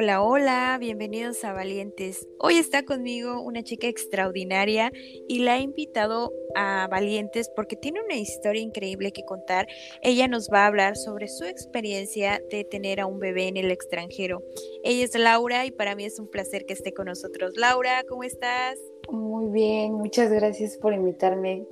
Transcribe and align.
Hola, 0.00 0.22
hola, 0.22 0.76
bienvenidos 0.78 1.42
a 1.42 1.52
Valientes. 1.52 2.28
Hoy 2.38 2.54
está 2.54 2.84
conmigo 2.84 3.42
una 3.42 3.64
chica 3.64 3.88
extraordinaria 3.88 4.92
y 5.26 5.40
la 5.40 5.58
he 5.58 5.62
invitado 5.62 6.32
a 6.54 6.86
Valientes 6.88 7.50
porque 7.56 7.74
tiene 7.74 8.00
una 8.04 8.14
historia 8.14 8.62
increíble 8.62 9.10
que 9.10 9.24
contar. 9.24 9.66
Ella 10.00 10.28
nos 10.28 10.50
va 10.54 10.62
a 10.62 10.66
hablar 10.68 10.96
sobre 10.96 11.26
su 11.26 11.42
experiencia 11.46 12.40
de 12.48 12.62
tener 12.62 13.00
a 13.00 13.06
un 13.06 13.18
bebé 13.18 13.48
en 13.48 13.56
el 13.56 13.72
extranjero. 13.72 14.44
Ella 14.84 15.04
es 15.04 15.18
Laura 15.18 15.66
y 15.66 15.72
para 15.72 15.96
mí 15.96 16.04
es 16.04 16.20
un 16.20 16.28
placer 16.28 16.64
que 16.64 16.74
esté 16.74 16.94
con 16.94 17.06
nosotros. 17.06 17.56
Laura, 17.56 18.04
¿cómo 18.08 18.22
estás? 18.22 18.78
Muy 19.10 19.50
bien, 19.50 19.94
muchas 19.94 20.30
gracias 20.30 20.76
por 20.76 20.92
invitarme. 20.92 21.66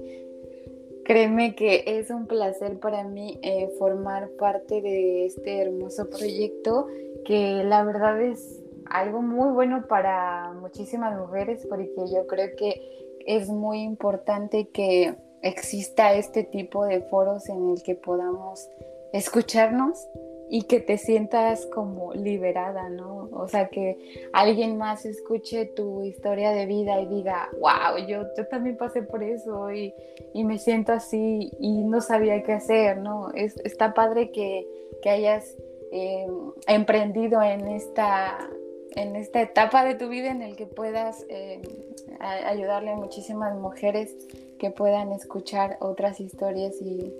Créeme 1.05 1.55
que 1.55 1.85
es 1.87 2.11
un 2.11 2.27
placer 2.27 2.81
para 2.81 3.05
mí 3.05 3.39
eh, 3.43 3.69
formar 3.79 4.31
parte 4.31 4.83
de 4.83 5.27
este 5.27 5.61
hermoso 5.61 6.11
proyecto 6.11 6.89
que 7.27 7.65
la 7.65 7.85
verdad 7.85 8.21
es 8.21 8.63
algo 8.89 9.21
muy 9.21 9.53
bueno 9.53 9.87
para 9.89 10.53
muchísimas 10.53 11.19
mujeres 11.19 11.67
porque 11.69 11.91
yo 12.13 12.27
creo 12.27 12.55
que 12.57 12.81
es 13.27 13.49
muy 13.49 13.83
importante 13.83 14.69
que 14.69 15.17
exista 15.43 16.15
este 16.15 16.45
tipo 16.45 16.85
de 16.87 17.01
foros 17.03 17.49
en 17.49 17.71
el 17.71 17.83
que 17.83 17.95
podamos 17.95 18.69
escucharnos 19.13 20.09
y 20.49 20.63
que 20.63 20.81
te 20.81 20.97
sientas 20.97 21.67
como 21.67 22.15
liberada, 22.15 22.89
¿no? 22.89 23.29
O 23.33 23.49
sea, 23.49 23.69
que 23.69 24.29
alguien 24.33 24.79
más 24.79 25.05
escuche 25.05 25.67
tu 25.67 26.05
historia 26.05 26.53
de 26.53 26.67
vida 26.67 27.01
y 27.01 27.07
diga, 27.07 27.51
wow, 27.61 27.99
yo, 28.07 28.27
yo 28.37 28.47
también 28.47 28.77
pasé 28.77 29.03
por 29.03 29.23
eso 29.25 29.73
y, 29.73 29.93
me 30.35 30.59
siento 30.59 30.93
así 30.93 31.51
y 31.59 31.83
no 31.83 32.01
sabía 32.01 32.43
qué 32.45 32.53
hacer, 32.53 32.99
¿no? 32.99 33.33
Es, 33.35 33.57
está 33.65 33.95
padre 33.95 34.31
que, 34.31 34.69
hayas 35.05 35.57
em, 35.93 36.53
emprendido 36.67 37.43
en 37.43 37.69
esta, 37.69 38.39
en 38.95 39.17
esta 39.17 39.41
etapa 39.41 39.85
de 39.85 39.95
tu 39.95 40.09
vida 40.09 40.31
en 40.31 40.43
el 40.43 40.57
que 40.57 40.67
puedas 40.67 41.25
em, 41.29 41.63
ayudarle 42.19 42.91
a 42.91 42.97
muchísimas 42.97 43.57
mujeres 43.57 44.15
que 44.59 44.71
puedan 44.71 45.13
escuchar 45.13 45.77
otras 45.81 46.21
historias 46.21 46.81
y 46.81 47.13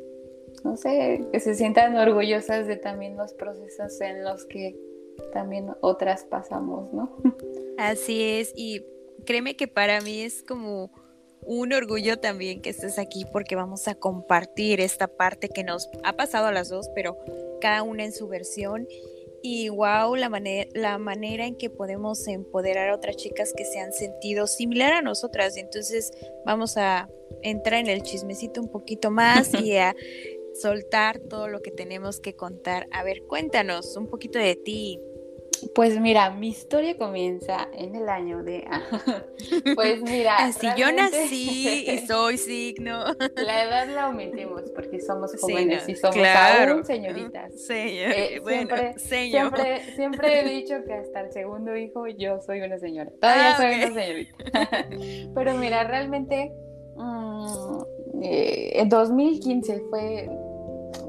no 0.65 0.77
sé, 0.77 1.27
que 1.33 1.41
se 1.41 1.55
sientan 1.55 1.97
orgullosas 1.97 2.67
de 2.67 2.77
también 2.77 3.17
los 3.17 3.33
procesos 3.35 4.01
en 4.01 4.25
los 4.25 4.45
que 4.47 4.77
también 5.33 5.71
otras 5.81 6.25
pasamos, 6.25 6.93
¿no? 6.93 7.17
Así 7.79 8.23
es, 8.23 8.53
y 8.57 8.85
créeme 9.25 9.57
que 9.57 9.69
para 9.69 10.01
mí 10.01 10.23
es 10.23 10.43
como 10.43 10.91
un 11.47 11.73
orgullo 11.73 12.19
también 12.19 12.61
que 12.61 12.71
estés 12.71 12.99
aquí 12.99 13.25
porque 13.33 13.55
vamos 13.55 13.87
a 13.89 13.95
compartir 13.95 14.81
esta 14.81 15.07
parte 15.07 15.49
que 15.49 15.65
nos 15.65 15.89
ha 16.05 16.15
pasado 16.15 16.49
a 16.49 16.53
las 16.53 16.69
dos, 16.69 16.91
pero 16.95 17.17
cada 17.61 17.83
una 17.83 18.05
en 18.05 18.13
su 18.13 18.29
versión. 18.29 18.89
Y 19.43 19.69
wow, 19.69 20.17
la, 20.17 20.29
manera, 20.29 20.69
la 20.75 20.99
manera 20.99 21.47
en 21.47 21.57
que 21.57 21.71
podemos 21.71 22.27
empoderar 22.27 22.91
a 22.91 22.97
otras 22.97 23.17
chicas 23.17 23.53
que 23.57 23.65
se 23.65 23.79
han 23.79 23.93
sentido 23.93 24.49
similar 24.49 24.93
a 24.93 25.03
nosotras. 25.03 25.57
Entonces 25.57 26.13
vamos 26.45 26.77
a 26.77 27.09
entrar 27.43 27.81
en 27.81 27.89
el 27.89 28.03
chismecito 28.03 28.61
un 28.61 28.69
poquito 28.69 29.13
más 29.13 29.55
y 29.55 29.77
a 29.77 29.95
soltar 30.61 31.21
todo 31.21 31.47
lo 31.47 31.63
que 31.63 31.71
tenemos 31.71 32.19
que 32.19 32.35
contar. 32.35 32.89
A 32.91 33.05
ver, 33.05 33.23
cuéntanos 33.23 33.97
un 33.97 34.09
poquito 34.09 34.41
de 34.41 34.57
ti. 34.57 35.01
Pues 35.75 35.99
mira, 36.01 36.31
mi 36.31 36.49
historia 36.49 36.97
comienza 36.97 37.69
en 37.73 37.95
el 37.95 38.09
año 38.09 38.43
de... 38.43 38.67
pues 39.75 40.03
mira... 40.03 40.37
Así 40.39 40.67
yo 40.77 40.93
nací 40.93 41.85
y 41.89 41.99
soy 42.07 42.39
signo. 42.39 43.05
La 43.37 43.65
edad 43.65 43.89
la 43.95 44.09
omitimos 44.09 44.63
porque 44.75 45.01
somos 45.01 45.33
jóvenes 45.41 45.89
y 45.89 45.97
somos 45.97 46.17
aún 46.17 46.85
señoritas. 46.85 47.53
Señor, 47.61 48.13
eh, 48.13 48.41
siempre, 48.47 48.99
siempre, 48.99 49.83
siempre, 49.95 50.41
he 50.41 50.49
dicho 50.49 50.77
que 50.87 50.95
hasta 50.95 51.21
el 51.21 51.33
segundo 51.33 51.77
hijo 51.77 52.07
yo 52.07 52.41
soy 52.41 52.61
una 52.61 52.79
señora. 52.79 53.11
Todavía 53.21 53.51
ah, 53.51 53.57
soy 53.57 53.75
una 53.75 53.95
señorita. 53.95 54.35
Pero 55.35 55.55
mira, 55.55 55.85
realmente... 55.85 56.53
Mm, 56.97 57.83
eh, 58.23 58.81
en 58.81 58.89
2015 58.89 59.83
fue 59.91 60.27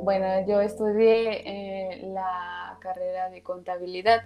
bueno, 0.08 0.25
yo 0.47 0.62
estudié 0.62 1.41
eh, 1.46 2.02
la 2.14 2.56
carrera 2.87 3.29
de 3.29 3.41
contabilidad 3.41 4.21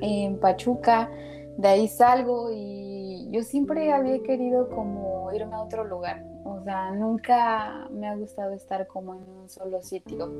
en 0.00 0.38
Pachuca, 0.38 1.10
de 1.58 1.68
ahí 1.68 1.88
salgo 1.88 2.50
y 2.50 3.28
yo 3.30 3.42
siempre 3.42 3.92
había 3.92 4.22
querido 4.22 4.70
como 4.70 5.30
irme 5.34 5.54
a 5.54 5.60
otro 5.60 5.84
lugar, 5.84 6.24
o 6.44 6.62
sea, 6.64 6.92
nunca 6.92 7.88
me 7.90 8.08
ha 8.08 8.16
gustado 8.16 8.52
estar 8.54 8.86
como 8.86 9.14
en 9.14 9.28
un 9.28 9.48
solo 9.50 9.82
sitio. 9.82 10.32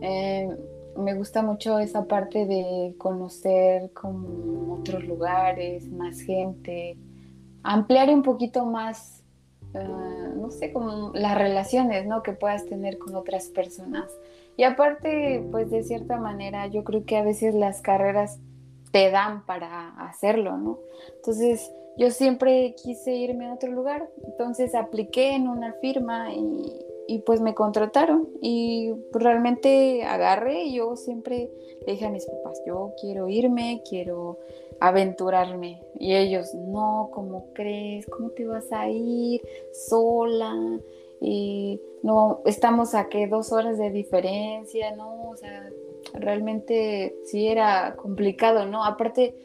Eh, 0.00 0.48
me 0.96 1.14
gusta 1.14 1.42
mucho 1.42 1.78
esa 1.78 2.04
parte 2.04 2.46
de 2.46 2.94
conocer 2.96 3.92
como 3.92 4.74
otros 4.74 5.04
lugares, 5.04 5.90
más 5.90 6.20
gente, 6.20 6.96
ampliar 7.62 8.08
un 8.08 8.22
poquito 8.22 8.64
más 8.64 9.22
Ah, 9.74 10.30
no 10.36 10.50
sé, 10.50 10.72
como 10.72 11.12
las 11.14 11.36
relaciones, 11.36 12.06
¿no? 12.06 12.22
Que 12.22 12.32
puedas 12.32 12.66
tener 12.66 12.98
con 12.98 13.14
otras 13.14 13.48
personas. 13.48 14.10
Y 14.56 14.64
aparte, 14.64 15.46
pues 15.50 15.70
de 15.70 15.82
cierta 15.82 16.18
manera, 16.18 16.66
yo 16.66 16.84
creo 16.84 17.04
que 17.04 17.16
a 17.16 17.22
veces 17.22 17.54
las 17.54 17.80
carreras 17.80 18.38
te 18.90 19.10
dan 19.10 19.46
para 19.46 19.88
hacerlo, 20.06 20.58
¿no? 20.58 20.78
Entonces, 21.16 21.72
yo 21.96 22.10
siempre 22.10 22.74
quise 22.82 23.14
irme 23.14 23.46
a 23.46 23.54
otro 23.54 23.70
lugar, 23.70 24.08
entonces 24.24 24.74
apliqué 24.74 25.34
en 25.34 25.48
una 25.48 25.74
firma 25.74 26.32
y, 26.32 26.64
y 27.06 27.18
pues 27.20 27.40
me 27.40 27.54
contrataron 27.54 28.28
y 28.40 28.92
pues, 29.10 29.22
realmente 29.24 30.04
agarré 30.04 30.72
yo 30.72 30.96
siempre 30.96 31.50
le 31.86 31.92
dije 31.92 32.06
a 32.06 32.10
mis 32.10 32.26
papás, 32.26 32.62
yo 32.66 32.92
quiero 33.00 33.28
irme, 33.28 33.82
quiero 33.88 34.38
aventurarme. 34.80 35.82
Y 35.98 36.14
ellos, 36.14 36.54
no, 36.54 37.10
¿cómo 37.12 37.52
crees? 37.54 38.06
¿Cómo 38.06 38.30
te 38.30 38.46
vas 38.46 38.70
a 38.72 38.88
ir 38.88 39.40
sola? 39.72 40.54
Y 41.24 41.80
no, 42.02 42.40
estamos 42.44 42.96
a 42.96 43.08
qué 43.08 43.28
dos 43.28 43.52
horas 43.52 43.78
de 43.78 43.90
diferencia, 43.90 44.96
¿no? 44.96 45.30
O 45.30 45.36
sea, 45.36 45.70
realmente 46.14 47.14
sí 47.26 47.46
era 47.46 47.94
complicado, 47.94 48.66
¿no? 48.66 48.84
Aparte, 48.84 49.36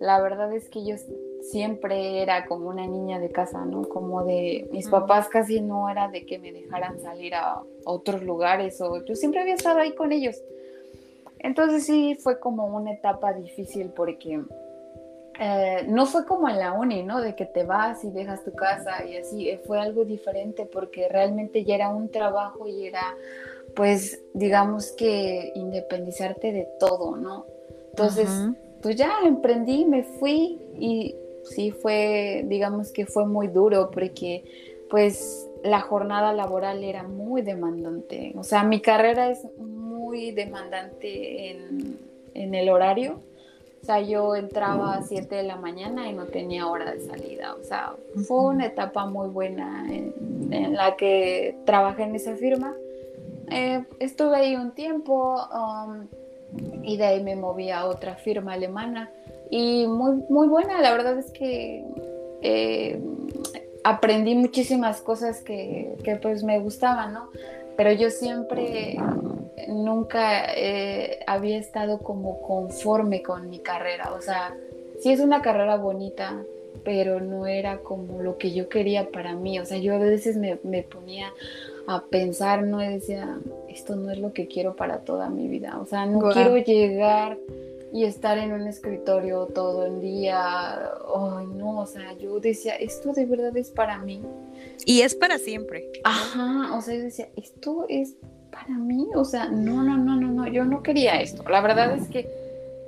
la 0.00 0.20
verdad 0.20 0.52
es 0.52 0.68
que 0.68 0.84
yo 0.84 0.96
siempre 1.42 2.22
era 2.22 2.46
como 2.46 2.68
una 2.68 2.88
niña 2.88 3.20
de 3.20 3.30
casa, 3.30 3.64
¿no? 3.64 3.84
Como 3.88 4.24
de 4.24 4.68
mis 4.72 4.88
papás 4.88 5.28
casi 5.28 5.60
no 5.60 5.88
era 5.88 6.08
de 6.08 6.26
que 6.26 6.40
me 6.40 6.50
dejaran 6.50 7.00
salir 7.00 7.36
a 7.36 7.62
otros 7.84 8.24
lugares 8.24 8.80
o 8.80 9.04
yo 9.04 9.14
siempre 9.14 9.40
había 9.40 9.54
estado 9.54 9.78
ahí 9.78 9.94
con 9.94 10.10
ellos. 10.10 10.42
Entonces 11.38 11.84
sí 11.84 12.16
fue 12.16 12.40
como 12.40 12.66
una 12.66 12.92
etapa 12.92 13.32
difícil 13.32 13.90
porque 13.90 14.42
eh, 15.44 15.84
no 15.88 16.06
fue 16.06 16.24
como 16.24 16.48
en 16.48 16.60
la 16.60 16.72
uni, 16.72 17.02
¿no? 17.02 17.20
De 17.20 17.34
que 17.34 17.46
te 17.46 17.64
vas 17.64 18.04
y 18.04 18.10
dejas 18.12 18.44
tu 18.44 18.52
casa 18.52 19.04
y 19.04 19.16
así, 19.16 19.48
eh, 19.48 19.60
fue 19.66 19.80
algo 19.80 20.04
diferente 20.04 20.66
porque 20.66 21.08
realmente 21.08 21.64
ya 21.64 21.74
era 21.74 21.88
un 21.88 22.10
trabajo 22.10 22.68
y 22.68 22.86
era, 22.86 23.16
pues, 23.74 24.22
digamos 24.34 24.92
que 24.92 25.50
independizarte 25.56 26.52
de 26.52 26.68
todo, 26.78 27.16
¿no? 27.16 27.46
Entonces, 27.90 28.28
pues 28.82 28.94
ya 28.94 29.10
emprendí, 29.24 29.84
me 29.84 30.04
fui 30.04 30.60
y 30.78 31.16
sí 31.42 31.72
fue, 31.72 32.44
digamos 32.46 32.92
que 32.92 33.04
fue 33.04 33.26
muy 33.26 33.48
duro 33.48 33.90
porque, 33.90 34.44
pues, 34.90 35.48
la 35.64 35.80
jornada 35.80 36.32
laboral 36.32 36.84
era 36.84 37.02
muy 37.02 37.42
demandante. 37.42 38.32
O 38.36 38.44
sea, 38.44 38.62
mi 38.62 38.80
carrera 38.80 39.28
es 39.28 39.44
muy 39.58 40.30
demandante 40.30 41.50
en, 41.50 41.98
en 42.34 42.54
el 42.54 42.68
horario 42.68 43.20
o 43.82 43.84
sea, 43.84 44.00
yo 44.00 44.36
entraba 44.36 44.94
a 44.94 45.02
7 45.02 45.34
de 45.34 45.42
la 45.42 45.56
mañana 45.56 46.08
y 46.08 46.12
no 46.12 46.26
tenía 46.26 46.68
hora 46.68 46.92
de 46.92 47.00
salida. 47.00 47.56
O 47.60 47.64
sea, 47.64 47.94
fue 48.28 48.42
una 48.42 48.66
etapa 48.66 49.06
muy 49.06 49.28
buena 49.28 49.84
en, 49.90 50.74
la 50.74 50.96
que 50.96 51.56
trabajé 51.64 52.04
en 52.04 52.14
esa 52.14 52.36
firma. 52.36 52.76
eh, 53.50 53.84
estuve 53.98 54.36
ahí 54.36 54.54
un 54.54 54.70
tiempo 54.70 55.36
um, 55.52 56.06
y 56.82 56.96
de 56.96 57.04
ahí 57.04 57.22
me 57.22 57.34
moví 57.34 57.70
a 57.70 57.86
otra 57.86 58.14
firma 58.14 58.52
alemana 58.52 59.10
y 59.50 59.86
muy, 59.86 60.22
muy 60.28 60.46
buena, 60.48 60.80
la 60.80 60.92
verdad 60.92 61.18
es 61.18 61.30
que 61.32 61.84
eh, 62.40 63.02
aprendí 63.82 64.34
muchísimas 64.34 65.00
cosas 65.00 65.42
que, 65.42 65.96
que, 66.04 66.16
pues 66.16 66.44
me 66.44 66.60
gustaban, 66.60 67.12
¿no? 67.12 67.28
Pero 67.76 67.92
yo 67.92 68.10
siempre 68.10 68.96
nunca 69.68 70.52
eh, 70.54 71.20
había 71.26 71.58
estado 71.58 71.98
como 71.98 72.42
conforme 72.42 73.22
con 73.22 73.48
mi 73.50 73.60
carrera, 73.60 74.12
o 74.14 74.20
sea, 74.20 74.56
sí 75.00 75.12
es 75.12 75.20
una 75.20 75.42
carrera 75.42 75.76
bonita, 75.76 76.42
pero 76.84 77.20
no 77.20 77.46
era 77.46 77.78
como 77.78 78.22
lo 78.22 78.38
que 78.38 78.52
yo 78.52 78.68
quería 78.68 79.10
para 79.10 79.34
mí, 79.34 79.58
o 79.58 79.64
sea, 79.64 79.78
yo 79.78 79.94
a 79.94 79.98
veces 79.98 80.36
me, 80.36 80.58
me 80.62 80.82
ponía 80.82 81.32
a 81.86 82.04
pensar, 82.06 82.62
no 82.62 82.78
decía, 82.78 83.38
esto 83.68 83.96
no 83.96 84.10
es 84.10 84.18
lo 84.18 84.32
que 84.32 84.46
quiero 84.46 84.74
para 84.74 85.00
toda 85.00 85.28
mi 85.28 85.48
vida, 85.48 85.78
o 85.80 85.86
sea, 85.86 86.06
no 86.06 86.30
quiero 86.30 86.56
llegar 86.56 87.38
y 87.92 88.04
estar 88.04 88.38
en 88.38 88.52
un 88.52 88.66
escritorio 88.66 89.46
todo 89.46 89.84
el 89.84 90.00
día, 90.00 90.92
ay 91.14 91.46
no, 91.54 91.80
o 91.80 91.86
sea, 91.86 92.16
yo 92.18 92.40
decía, 92.40 92.74
esto 92.76 93.12
de 93.12 93.26
verdad 93.26 93.54
es 93.56 93.70
para 93.70 93.98
mí. 93.98 94.22
Y 94.86 95.02
es 95.02 95.14
para 95.14 95.38
siempre. 95.38 95.90
Ajá, 96.02 96.74
o 96.74 96.80
sea, 96.80 96.94
yo 96.94 97.02
decía, 97.02 97.28
esto 97.36 97.84
es 97.90 98.16
para 98.52 98.78
mí, 98.78 99.08
o 99.14 99.24
sea, 99.24 99.48
no, 99.48 99.82
no, 99.82 99.96
no, 99.96 100.14
no, 100.14 100.28
no, 100.28 100.46
yo 100.46 100.64
no 100.64 100.82
quería 100.82 101.20
esto. 101.20 101.42
La 101.48 101.60
verdad 101.60 101.96
es 101.96 102.06
que 102.08 102.28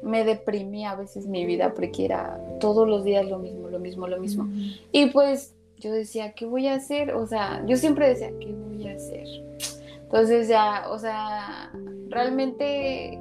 me 0.03 0.25
deprimía 0.25 0.91
a 0.91 0.97
veces 0.97 1.27
mi 1.27 1.47
vida 1.47 1.73
porque 1.75 2.05
era 2.05 2.39
todos 2.61 2.87
los 2.87 3.05
días 3.05 3.27
lo 3.27 3.39
mismo, 3.39 3.69
lo 3.69 3.79
mismo, 3.79 4.07
lo 4.07 4.21
mismo. 4.21 4.47
Y 4.93 5.07
pues 5.07 5.55
yo 5.79 5.91
decía, 5.91 6.33
¿qué 6.33 6.45
voy 6.45 6.69
a 6.69 6.75
hacer? 6.75 7.15
O 7.15 7.27
sea, 7.27 7.65
yo 7.67 7.77
siempre 7.77 8.09
decía, 8.09 8.31
¿qué 8.39 8.53
voy 8.53 8.87
a 8.87 8.95
hacer? 8.95 9.27
Entonces 10.03 10.47
ya, 10.47 10.85
o 10.91 10.99
sea, 10.99 11.73
realmente 12.11 13.19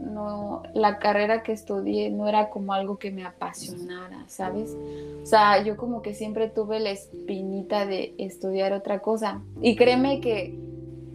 no, 0.00 0.62
la 0.74 0.98
carrera 0.98 1.42
que 1.42 1.52
estudié 1.52 2.10
no 2.10 2.28
era 2.28 2.50
como 2.50 2.74
algo 2.74 2.98
que 2.98 3.10
me 3.10 3.24
apasionara, 3.24 4.24
¿sabes? 4.28 4.76
O 5.22 5.26
sea, 5.26 5.62
yo 5.64 5.76
como 5.76 6.02
que 6.02 6.14
siempre 6.14 6.48
tuve 6.48 6.78
la 6.78 6.90
espinita 6.90 7.86
de 7.86 8.14
estudiar 8.18 8.74
otra 8.74 9.00
cosa. 9.00 9.40
Y 9.60 9.74
créeme 9.74 10.20
que 10.20 10.54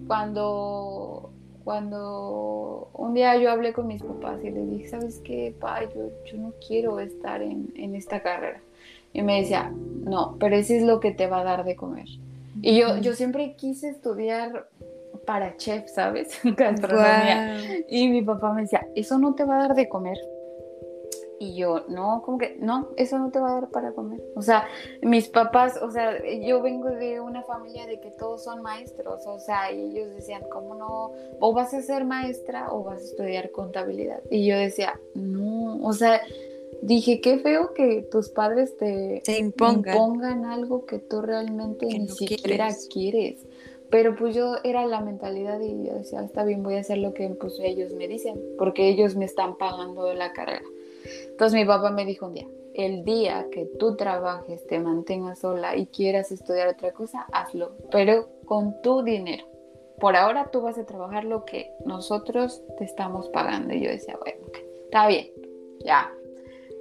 cuando, 0.08 1.32
cuando 1.64 2.90
un 2.94 3.14
día 3.14 3.38
yo 3.38 3.52
hablé 3.52 3.74
con 3.74 3.88
mis 3.88 4.04
papás 4.04 4.44
y 4.44 4.52
les 4.52 4.70
dije, 4.70 4.88
¿sabes 4.88 5.22
qué, 5.24 5.54
pa? 5.60 5.84
Yo, 5.84 6.10
yo 6.26 6.38
no 6.38 6.54
quiero 6.66 7.00
estar 7.00 7.42
en, 7.42 7.74
en 7.76 7.96
esta 7.96 8.22
carrera. 8.22 8.62
Y 9.14 9.22
me 9.22 9.42
decía, 9.42 9.72
no, 10.04 10.36
pero 10.40 10.56
eso 10.56 10.74
es 10.74 10.84
lo 10.84 11.00
que 11.00 11.12
te 11.12 11.28
va 11.28 11.42
a 11.42 11.44
dar 11.44 11.64
de 11.64 11.76
comer. 11.76 12.08
Y 12.62 12.80
yo, 12.80 12.98
yo 12.98 13.14
siempre 13.14 13.56
quise 13.56 13.90
estudiar 13.90 14.68
para 15.26 15.56
chef, 15.58 15.90
¿sabes? 15.90 16.40
Gastronomía. 16.44 17.58
Y 17.88 18.10
mi 18.10 18.22
papá 18.22 18.54
me 18.54 18.64
decía, 18.64 18.88
eso 18.96 19.18
no 19.18 19.36
te 19.36 19.46
va 19.46 19.58
a 19.58 19.68
dar 19.68 19.76
de 19.76 19.88
comer. 19.88 20.18
Y 21.40 21.56
yo, 21.56 21.86
no, 21.90 22.22
como 22.24 22.38
que, 22.38 22.56
no, 22.60 22.90
eso 22.96 23.20
no 23.20 23.32
te 23.32 23.40
va 23.40 23.52
a 23.52 23.54
dar 23.62 23.70
para 23.70 23.92
comer. 23.92 24.22
O 24.36 24.42
sea, 24.42 24.68
mis 25.02 25.28
papás, 25.28 25.78
o 25.82 25.92
sea, 25.92 26.24
yo 26.42 26.62
vengo 26.62 26.90
de 26.90 27.20
una 27.20 27.44
familia 27.44 27.86
de 27.86 28.00
que 28.00 28.12
todos 28.12 28.44
son 28.44 28.62
maestros, 28.62 29.26
o 29.26 29.40
sea, 29.40 29.72
y 29.72 29.82
ellos 29.92 30.10
decían, 30.16 30.44
¿cómo 30.50 30.76
no? 30.76 31.12
O 31.40 31.54
vas 31.54 31.74
a 31.74 31.82
ser 31.82 32.06
maestra 32.06 32.72
o 32.72 32.84
vas 32.84 33.02
a 33.02 33.04
estudiar 33.04 33.52
contabilidad. 33.52 34.22
Y 34.30 34.46
yo 34.46 34.58
decía, 34.58 35.00
no, 35.16 35.84
o 35.84 35.94
sea, 35.94 36.22
dije, 36.82 37.22
qué 37.22 37.40
feo 37.40 37.74
que 37.74 38.08
tus 38.12 38.30
padres 38.30 38.78
te, 38.78 39.22
impongan. 39.40 40.46
algo 40.46 40.86
que 40.86 41.00
tú 41.00 41.22
realmente 41.22 41.86
ni 41.86 42.08
siquiera 42.10 42.70
quieres. 42.92 43.46
Pero 43.90 44.16
pues 44.16 44.34
yo 44.36 44.56
era 44.64 44.88
la 44.88 45.02
mentalidad 45.02 45.60
y 45.62 45.86
yo 45.86 45.94
decía, 45.94 46.24
está 46.24 46.44
bien, 46.44 46.64
voy 46.64 46.76
a 46.76 46.80
hacer 46.80 46.98
lo 46.98 47.14
que 47.14 47.30
pues 47.30 47.60
ellos 47.62 47.94
me 47.94 48.08
dicen, 48.08 48.42
porque 48.58 48.90
ellos 48.90 49.16
me 49.16 49.26
están 49.26 49.56
pagando 49.58 50.12
la 50.14 50.34
carrera. 50.34 50.66
Entonces 51.30 51.60
mi 51.60 51.66
papá 51.66 51.92
me 51.92 52.06
dijo 52.06 52.28
un 52.28 52.34
día, 52.34 52.48
el 52.74 53.04
día 53.04 53.48
que 53.52 53.66
tú 53.66 53.96
trabajes, 53.96 54.66
te 54.68 54.80
mantengas 54.80 55.40
sola 55.40 55.76
y 55.76 55.88
quieras 55.88 56.32
estudiar 56.32 56.68
otra 56.68 56.92
cosa, 56.92 57.26
hazlo, 57.32 57.74
pero 57.92 58.30
con 58.46 58.82
tu 58.82 59.04
dinero. 59.04 59.46
Por 60.00 60.16
ahora 60.16 60.50
tú 60.52 60.62
vas 60.62 60.78
a 60.78 60.86
trabajar 60.86 61.24
lo 61.24 61.46
que 61.46 61.72
nosotros 61.86 62.64
te 62.78 62.84
estamos 62.84 63.30
pagando. 63.30 63.74
Y 63.74 63.82
yo 63.82 63.90
decía, 63.90 64.18
bueno, 64.20 64.40
está 64.86 65.08
bien, 65.08 65.30
ya. 65.86 66.12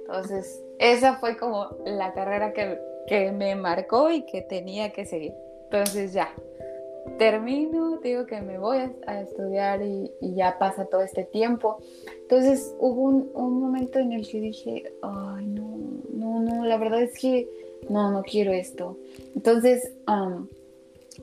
Entonces, 0.01 0.63
esa 0.79 1.17
fue 1.17 1.37
como 1.37 1.69
la 1.85 2.13
carrera 2.13 2.53
que, 2.53 2.79
que 3.07 3.31
me 3.31 3.55
marcó 3.55 4.11
y 4.11 4.25
que 4.25 4.41
tenía 4.41 4.91
que 4.91 5.05
seguir. 5.05 5.33
Entonces 5.69 6.13
ya, 6.13 6.33
termino, 7.17 7.97
digo 7.97 8.25
que 8.25 8.41
me 8.41 8.57
voy 8.57 8.77
a, 9.05 9.21
estudiar 9.21 9.81
y, 9.81 10.11
ya 10.21 10.57
pasa 10.57 10.85
todo 10.85 11.01
este 11.01 11.23
tiempo. 11.23 11.79
Entonces 12.23 12.73
hubo 12.79 13.01
un, 13.01 13.59
momento 13.59 13.99
en 13.99 14.13
el 14.13 14.27
que 14.27 14.39
dije, 14.39 14.93
ay, 15.01 15.45
no, 15.45 15.77
no, 16.13 16.39
no, 16.39 16.65
la 16.65 16.77
verdad 16.77 17.01
es 17.01 17.17
que 17.17 17.47
no, 17.89 18.11
no 18.11 18.23
quiero 18.23 18.51
esto. 18.51 18.97
Entonces, 19.35 19.91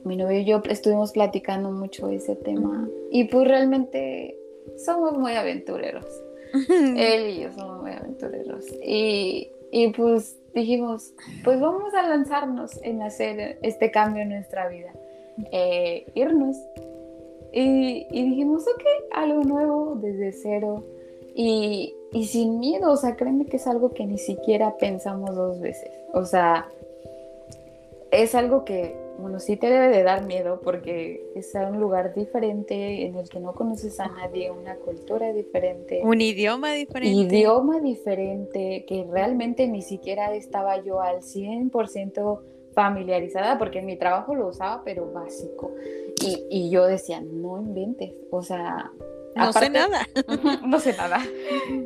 mi 0.03 0.15
novio 0.15 0.39
y 0.39 0.45
yo 0.45 0.61
estuvimos 0.69 1.11
platicando 1.11 1.71
mucho 1.71 2.09
ese 2.09 2.35
tema 2.35 2.87
y 3.11 3.25
pues 3.25 3.47
realmente 3.47 4.37
somos 4.77 5.17
muy 5.17 5.33
aventureros. 5.33 6.05
Él 6.69 7.29
y 7.29 7.41
yo 7.41 7.51
somos 7.51 7.81
muy 7.81 7.91
aventureros. 7.91 8.65
Y, 8.83 9.49
y 9.71 9.89
pues 9.89 10.37
dijimos, 10.53 11.13
pues 11.43 11.59
vamos 11.59 11.93
a 11.93 12.07
lanzarnos 12.07 12.79
en 12.83 13.01
hacer 13.01 13.57
este 13.61 13.91
cambio 13.91 14.23
en 14.23 14.29
nuestra 14.29 14.67
vida. 14.69 14.91
Eh, 15.51 16.05
irnos. 16.13 16.57
Y, 17.53 18.07
dijimos, 18.11 18.63
ok, 18.63 18.83
algo 19.11 19.43
nuevo 19.43 19.95
desde 19.95 20.31
cero 20.31 20.85
y, 21.35 21.93
y, 22.13 22.25
sin 22.25 22.59
miedo, 22.59 22.91
o 22.91 22.97
sea, 22.97 23.15
créeme 23.15 23.45
que 23.45 23.57
es 23.57 23.67
algo 23.67 23.93
que 23.93 24.05
ni 24.05 24.17
siquiera 24.17 24.77
pensamos 24.77 25.35
dos 25.35 25.59
veces. 25.59 25.91
O 26.13 26.25
sea, 26.25 26.69
es 28.11 28.35
algo 28.35 28.65
que, 28.65 28.95
bueno, 29.17 29.39
sí 29.39 29.55
te 29.55 29.67
debe 29.67 29.89
de 29.89 30.03
dar 30.03 30.25
miedo 30.25 30.59
porque 30.61 31.25
es 31.35 31.53
un 31.55 31.79
lugar 31.79 32.13
diferente 32.13 33.05
en 33.05 33.15
el 33.15 33.29
que 33.29 33.39
no 33.39 33.53
conoces 33.53 33.99
a 33.99 34.07
nadie, 34.07 34.51
una 34.51 34.75
cultura 34.75 35.31
diferente. 35.33 36.01
Un 36.03 36.21
idioma 36.21 36.73
diferente. 36.73 37.35
Idioma 37.35 37.79
diferente, 37.79 38.85
que 38.87 39.07
realmente 39.09 39.67
ni 39.67 39.81
siquiera 39.81 40.33
estaba 40.35 40.81
yo 40.83 41.01
al 41.01 41.21
100% 41.21 42.39
familiarizada 42.73 43.57
porque 43.57 43.79
en 43.79 43.85
mi 43.85 43.97
trabajo 43.97 44.35
lo 44.35 44.47
usaba, 44.47 44.83
pero 44.83 45.11
básico. 45.11 45.71
Y, 46.23 46.45
y 46.49 46.69
yo 46.69 46.85
decía, 46.85 47.21
no 47.21 47.59
inventes, 47.59 48.13
o 48.29 48.41
sea... 48.41 48.91
No 49.33 49.53
sé 49.53 49.69
nada. 49.69 50.05
no 50.65 50.79
sé 50.79 50.95
nada. 50.95 51.19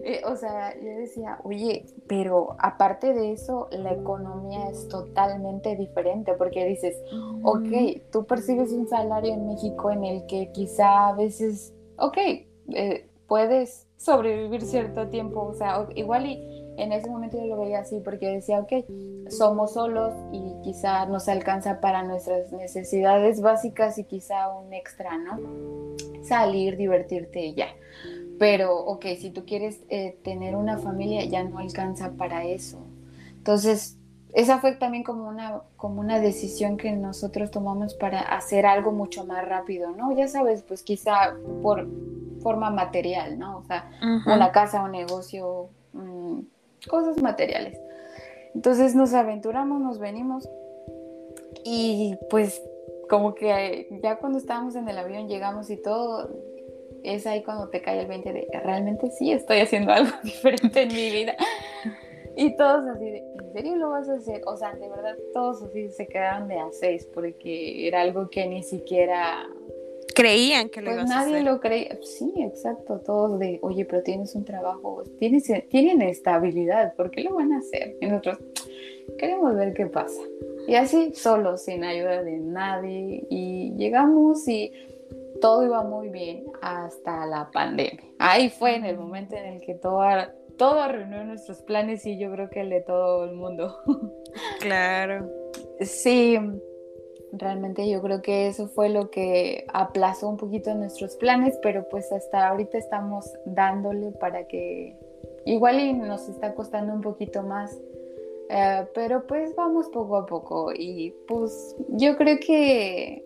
Eh, 0.07 0.21
o 0.25 0.35
sea, 0.35 0.75
yo 0.79 0.97
decía, 0.99 1.39
oye, 1.43 1.85
pero 2.07 2.55
aparte 2.59 3.13
de 3.13 3.31
eso, 3.31 3.67
la 3.71 3.91
economía 3.91 4.69
es 4.69 4.87
totalmente 4.87 5.75
diferente 5.75 6.33
porque 6.33 6.63
dices, 6.65 6.95
ok, 7.41 8.01
tú 8.11 8.25
percibes 8.25 8.71
un 8.71 8.87
salario 8.87 9.33
en 9.33 9.47
México 9.47 9.89
en 9.89 10.03
el 10.03 10.25
que 10.27 10.51
quizá 10.51 11.09
a 11.09 11.13
veces, 11.15 11.73
ok, 11.97 12.17
eh, 12.73 13.07
puedes 13.27 13.87
sobrevivir 13.97 14.61
cierto 14.61 15.07
tiempo, 15.07 15.41
o 15.41 15.53
sea, 15.53 15.87
igual 15.95 16.27
y 16.27 16.54
en 16.77 16.91
ese 16.91 17.09
momento 17.09 17.37
yo 17.37 17.45
lo 17.45 17.57
veía 17.57 17.79
así 17.79 17.99
porque 18.03 18.27
decía, 18.27 18.59
ok, 18.59 18.73
somos 19.29 19.73
solos 19.73 20.13
y 20.31 20.53
quizá 20.63 21.05
nos 21.05 21.27
alcanza 21.27 21.79
para 21.79 22.03
nuestras 22.03 22.51
necesidades 22.51 23.41
básicas 23.41 23.97
y 23.97 24.03
quizá 24.03 24.49
un 24.49 24.73
extra, 24.73 25.17
¿no? 25.17 25.39
Salir, 26.23 26.77
divertirte 26.77 27.45
y 27.45 27.53
ya. 27.53 27.67
Pero, 28.37 28.75
ok, 28.77 29.05
si 29.17 29.31
tú 29.31 29.45
quieres 29.45 29.79
eh, 29.89 30.17
tener 30.23 30.55
una 30.55 30.77
familia, 30.77 31.23
ya 31.25 31.43
no 31.43 31.59
alcanza 31.59 32.11
para 32.11 32.43
eso. 32.45 32.79
Entonces, 33.37 33.97
esa 34.33 34.59
fue 34.59 34.73
también 34.73 35.03
como 35.03 35.29
una, 35.29 35.61
como 35.77 36.01
una 36.01 36.19
decisión 36.19 36.75
que 36.75 36.91
nosotros 36.91 37.51
tomamos 37.51 37.93
para 37.93 38.19
hacer 38.19 38.65
algo 38.65 38.91
mucho 38.91 39.25
más 39.25 39.47
rápido, 39.47 39.91
¿no? 39.91 40.11
Ya 40.11 40.27
sabes, 40.27 40.61
pues 40.63 40.83
quizá 40.83 41.35
por 41.61 41.87
forma 42.41 42.69
material, 42.69 43.39
¿no? 43.39 43.59
O 43.59 43.63
sea, 43.63 43.89
una 44.25 44.51
casa, 44.51 44.83
un 44.83 44.91
negocio, 44.91 45.69
cosas 46.87 47.21
materiales. 47.21 47.79
Entonces 48.53 48.95
nos 48.95 49.13
aventuramos, 49.13 49.81
nos 49.81 49.99
venimos 49.99 50.49
y 51.63 52.17
pues 52.29 52.61
como 53.09 53.35
que 53.35 53.87
ya 54.01 54.17
cuando 54.17 54.37
estábamos 54.37 54.75
en 54.75 54.87
el 54.87 54.97
avión 54.97 55.27
llegamos 55.27 55.69
y 55.69 55.77
todo, 55.77 56.29
es 57.03 57.27
ahí 57.27 57.43
cuando 57.43 57.69
te 57.69 57.81
cae 57.81 57.99
el 57.99 58.07
20 58.07 58.33
de 58.33 58.47
realmente 58.63 59.11
sí 59.11 59.31
estoy 59.31 59.59
haciendo 59.59 59.91
algo 59.91 60.11
diferente 60.23 60.83
en 60.83 60.87
mi 60.89 61.11
vida. 61.11 61.35
Y 62.37 62.55
todos 62.57 62.85
así 62.87 63.05
de, 63.05 63.19
¿en 63.19 63.53
serio 63.53 63.75
lo 63.77 63.91
vas 63.91 64.09
a 64.09 64.15
hacer? 64.15 64.41
O 64.45 64.57
sea, 64.57 64.73
de 64.73 64.89
verdad 64.89 65.15
todos 65.33 65.61
así 65.63 65.89
se 65.89 66.07
quedaron 66.07 66.47
de 66.47 66.59
a 66.59 66.69
seis 66.71 67.07
porque 67.13 67.87
era 67.87 68.01
algo 68.01 68.29
que 68.29 68.45
ni 68.47 68.61
siquiera 68.63 69.47
creían 70.15 70.69
que 70.69 70.81
lo 70.81 70.91
pues 70.91 70.97
ibas 70.97 71.11
a 71.11 71.19
hacer. 71.19 71.31
Nadie 71.31 71.43
lo 71.43 71.59
creía. 71.59 71.99
Sí, 72.01 72.33
exacto. 72.37 72.99
Todos 73.05 73.37
de, 73.39 73.59
oye, 73.61 73.85
pero 73.85 74.01
tienes 74.01 74.33
un 74.33 74.45
trabajo, 74.45 75.03
tienes, 75.19 75.51
tienen 75.69 76.01
estabilidad, 76.01 76.95
¿por 76.95 77.11
qué 77.11 77.21
lo 77.21 77.35
van 77.35 77.53
a 77.53 77.59
hacer? 77.59 77.97
Y 78.01 78.07
nosotros 78.07 78.39
queremos 79.19 79.55
ver 79.55 79.73
qué 79.73 79.85
pasa. 79.85 80.21
Y 80.67 80.75
así, 80.75 81.13
solo 81.13 81.57
sin 81.57 81.83
ayuda 81.83 82.23
de 82.23 82.37
nadie. 82.37 83.27
Y 83.29 83.73
llegamos 83.75 84.47
y 84.47 84.71
todo 85.41 85.65
iba 85.65 85.83
muy 85.83 86.09
bien 86.09 86.45
hasta 86.61 87.25
la 87.25 87.51
pandemia. 87.51 88.03
Ahí 88.17 88.49
fue 88.49 88.75
en 88.75 88.85
el 88.85 88.97
momento 88.97 89.35
en 89.35 89.45
el 89.45 89.61
que 89.61 89.75
todo, 89.75 90.01
todo 90.57 90.79
arruinó 90.79 91.23
nuestros 91.25 91.61
planes 91.61 92.05
y 92.05 92.17
yo 92.17 92.31
creo 92.31 92.49
que 92.49 92.61
el 92.61 92.69
de 92.69 92.81
todo 92.81 93.25
el 93.25 93.35
mundo. 93.35 93.77
Claro. 94.59 95.31
Sí, 95.79 96.37
realmente 97.37 97.89
yo 97.89 98.01
creo 98.01 98.21
que 98.21 98.47
eso 98.47 98.67
fue 98.67 98.89
lo 98.89 99.09
que 99.09 99.65
aplazó 99.73 100.29
un 100.29 100.37
poquito 100.37 100.73
nuestros 100.75 101.15
planes, 101.15 101.57
pero 101.61 101.87
pues 101.89 102.11
hasta 102.11 102.47
ahorita 102.47 102.77
estamos 102.77 103.31
dándole 103.45 104.11
para 104.11 104.47
que 104.47 104.97
igual 105.45 105.79
y 105.79 105.93
nos 105.93 106.27
está 106.29 106.53
costando 106.53 106.93
un 106.93 107.01
poquito 107.01 107.43
más. 107.43 107.77
Eh, 108.49 108.85
pero 108.93 109.25
pues 109.25 109.55
vamos 109.55 109.87
poco 109.89 110.17
a 110.17 110.25
poco 110.25 110.71
y 110.71 111.15
pues 111.27 111.75
yo 111.89 112.15
creo 112.15 112.37
que 112.39 113.25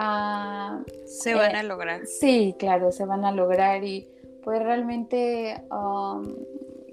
Ah, 0.00 0.80
se 1.06 1.34
van 1.34 1.56
a 1.56 1.60
eh, 1.60 1.64
lograr. 1.64 2.06
Sí, 2.06 2.54
claro, 2.56 2.92
se 2.92 3.04
van 3.04 3.24
a 3.24 3.32
lograr 3.32 3.82
y 3.82 4.08
pues 4.44 4.62
realmente 4.62 5.60
um, 5.72 6.36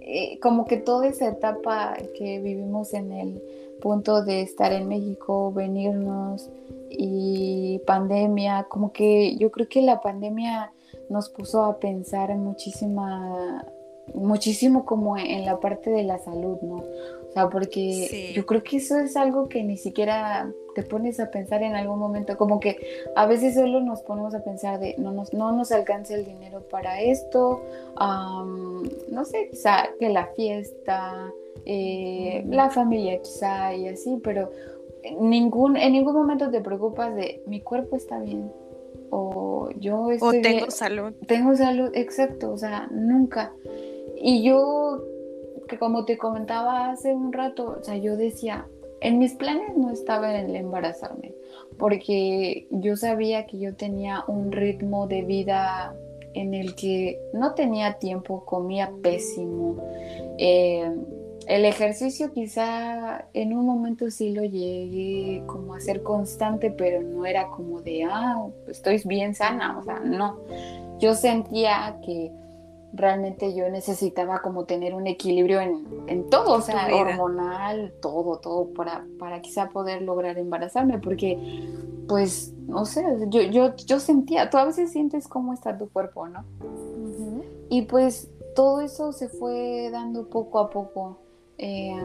eh, 0.08 0.40
como 0.40 0.66
que 0.66 0.78
toda 0.78 1.08
esa 1.08 1.28
etapa 1.28 1.98
que 2.16 2.40
vivimos 2.40 2.94
en 2.94 3.12
el 3.12 3.42
punto 3.82 4.24
de 4.24 4.42
estar 4.42 4.72
en 4.72 4.88
México, 4.88 5.52
venirnos 5.52 6.48
y 6.92 7.80
pandemia, 7.88 8.68
como 8.70 8.92
que 8.92 9.36
yo 9.38 9.50
creo 9.50 9.68
que 9.68 9.82
la 9.82 10.02
pandemia 10.02 10.72
nos 11.10 11.30
puso 11.30 11.64
a 11.64 11.80
pensar 11.80 12.36
muchísima 12.36 13.66
muchísimo 14.14 14.86
como 14.86 15.18
en 15.18 15.44
la 15.44 15.60
parte 15.60 15.90
de 15.90 16.04
la 16.04 16.20
salud, 16.20 16.58
¿no? 16.62 16.84
O 17.36 17.38
sea, 17.38 17.50
porque 17.50 18.32
yo 18.34 18.46
creo 18.46 18.64
que 18.64 18.78
eso 18.78 18.98
es 18.98 19.18
algo 19.18 19.50
que 19.50 19.62
ni 19.62 19.76
siquiera 19.76 20.50
te 20.74 20.84
pones 20.84 21.20
a 21.20 21.32
pensar 21.32 21.64
en 21.64 21.76
algún 21.76 22.00
momento, 22.00 22.38
como 22.38 22.62
que 22.62 22.78
a 23.14 23.26
veces 23.26 23.56
solo 23.56 23.82
nos 23.82 24.04
ponemos 24.04 24.34
a 24.34 24.42
pensar 24.42 24.80
de 24.80 24.96
no 24.98 25.12
nos, 25.12 25.34
no 25.34 25.52
nos 25.52 25.74
alcanza 25.74 26.16
el 26.16 26.24
dinero 26.24 26.62
para 26.62 27.02
esto, 27.02 27.62
no 28.00 29.26
sé, 29.26 29.50
quizá 29.52 29.90
que 30.00 30.08
la 30.08 30.28
fiesta, 30.28 31.30
eh, 31.66 32.46
la 32.48 32.70
familia 32.70 33.22
quizá 33.22 33.76
y 33.76 33.90
así, 33.90 34.18
pero 34.24 34.50
ningún, 35.20 35.76
en 35.76 35.92
ningún 35.92 36.14
momento 36.14 36.50
te 36.50 36.62
preocupas 36.62 37.14
de 37.18 37.42
mi 37.48 37.60
cuerpo 37.60 37.98
está 37.98 38.18
bien, 38.20 38.50
o 39.10 39.70
yo 39.78 40.10
estoy 40.12 40.40
o 40.40 40.42
tengo 40.42 40.72
salud. 40.72 41.14
Tengo 41.28 41.54
salud, 41.54 41.92
exacto, 41.96 42.54
o 42.54 42.58
sea, 42.58 42.88
nunca. 42.92 43.52
Y 44.22 44.42
yo, 44.42 45.04
que 45.68 45.78
como 45.78 46.06
te 46.06 46.18
comentaba 46.18 46.90
hace 46.90 47.14
un 47.14 47.34
rato, 47.34 47.78
o 47.80 47.84
sea, 47.84 47.98
yo 47.98 48.18
decía, 48.18 48.68
en 49.02 49.20
mis 49.20 49.34
planes 49.34 49.76
no 49.76 49.92
estaba 49.92 50.40
el 50.40 50.56
embarazarme, 50.56 51.34
porque 51.78 52.68
yo 52.72 52.96
sabía 52.96 53.46
que 53.46 53.60
yo 53.60 53.76
tenía 53.76 54.24
un 54.28 54.52
ritmo 54.52 55.08
de 55.08 55.24
vida 55.24 55.96
en 56.34 56.54
el 56.54 56.76
que 56.76 57.20
no 57.34 57.54
tenía 57.54 57.94
tiempo, 57.94 58.46
comía 58.46 58.92
pésimo. 59.02 59.78
Eh, 60.38 60.92
el 61.48 61.66
ejercicio 61.66 62.34
quizá 62.34 63.26
en 63.34 63.56
un 63.56 63.66
momento 63.66 64.10
sí 64.10 64.32
lo 64.32 64.44
llegué 64.44 65.44
como 65.46 65.76
a 65.76 65.80
ser 65.80 66.02
constante, 66.02 66.72
pero 66.72 67.02
no 67.02 67.26
era 67.26 67.48
como 67.50 67.82
de, 67.82 68.04
ah, 68.04 68.48
estoy 68.68 69.02
bien 69.06 69.36
sana, 69.36 69.78
o 69.78 69.84
sea, 69.84 70.00
no. 70.00 70.40
Yo 71.00 71.14
sentía 71.14 72.00
que 72.04 72.32
realmente 72.96 73.54
yo 73.54 73.70
necesitaba 73.70 74.42
como 74.42 74.66
tener 74.66 74.94
un 74.94 75.08
equilibrio 75.08 75.62
en, 75.62 76.30
todo, 76.30 76.56
o 76.56 76.62
sea, 76.62 76.88
hormonal, 76.94 77.94
todo, 78.02 78.38
todo, 78.38 78.74
para, 78.74 79.06
para 79.20 79.42
quizá 79.42 79.70
poder 79.70 80.02
lograr 80.02 80.38
embarazarme, 80.38 81.00
porque 81.00 81.38
pues, 82.08 82.54
no 82.68 82.86
sé, 82.86 83.04
yo, 83.28 83.42
yo, 83.42 83.76
yo 83.76 84.00
sentía, 84.00 84.50
tú 84.50 84.58
a 84.58 84.66
veces 84.66 84.92
sientes 84.92 85.28
cómo 85.28 85.54
está 85.54 85.78
tu 85.78 85.90
cuerpo, 85.90 86.28
¿no? 86.28 86.46
Y 87.70 87.84
pues 87.84 88.30
todo 88.56 88.82
eso 88.82 89.12
se 89.12 89.28
fue 89.28 89.90
dando 89.92 90.30
poco 90.30 90.60
a 90.60 90.70
poco. 90.70 91.20
Eh, 91.58 91.96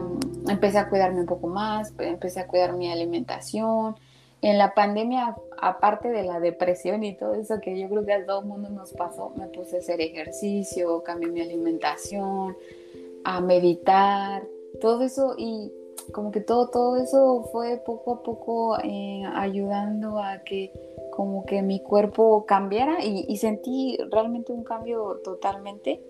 empecé 0.47 0.77
a 0.77 0.89
cuidarme 0.89 1.21
un 1.21 1.25
poco 1.25 1.47
más, 1.47 1.93
empecé 1.99 2.39
a 2.39 2.47
cuidar 2.47 2.73
mi 2.73 2.91
alimentación, 2.91 3.95
en 4.41 4.57
la 4.57 4.73
pandemia, 4.73 5.35
aparte 5.61 6.09
de 6.09 6.23
la 6.23 6.39
depresión 6.39 7.03
y 7.03 7.15
todo 7.15 7.35
eso 7.35 7.59
que 7.61 7.79
yo 7.79 7.87
creo 7.87 8.03
que 8.03 8.13
a 8.13 8.25
todo 8.25 8.41
el 8.41 8.47
mundo 8.47 8.69
nos 8.69 8.93
pasó, 8.93 9.31
me 9.37 9.47
puse 9.47 9.77
a 9.77 9.79
hacer 9.79 10.01
ejercicio, 10.01 11.03
cambié 11.03 11.29
mi 11.29 11.41
alimentación, 11.41 12.57
a 13.23 13.39
meditar, 13.41 14.43
todo 14.81 15.03
eso 15.03 15.35
y 15.37 15.71
como 16.11 16.31
que 16.31 16.41
todo, 16.41 16.69
todo 16.69 16.97
eso 16.97 17.47
fue 17.51 17.77
poco 17.77 18.13
a 18.15 18.23
poco 18.23 18.77
eh, 18.83 19.21
ayudando 19.35 20.19
a 20.19 20.39
que 20.39 20.71
como 21.11 21.45
que 21.45 21.61
mi 21.61 21.79
cuerpo 21.79 22.45
cambiara 22.47 23.05
y, 23.05 23.25
y, 23.27 23.37
sentí 23.37 23.97
realmente 24.09 24.51
un 24.51 24.63
cambio 24.63 25.19
totalmente. 25.23 26.01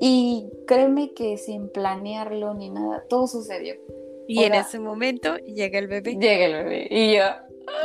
Y 0.00 0.48
créeme 0.66 1.12
que 1.12 1.36
sin 1.36 1.68
planearlo 1.68 2.54
ni 2.54 2.70
nada, 2.70 3.04
todo 3.08 3.26
sucedió. 3.26 3.74
Y 4.26 4.44
en 4.44 4.54
ese 4.54 4.78
momento 4.78 5.36
llega 5.38 5.78
el 5.78 5.88
bebé. 5.88 6.16
Llega 6.16 6.46
el 6.46 6.52
bebé. 6.52 6.88
Y 6.90 7.16
yo. 7.16 7.24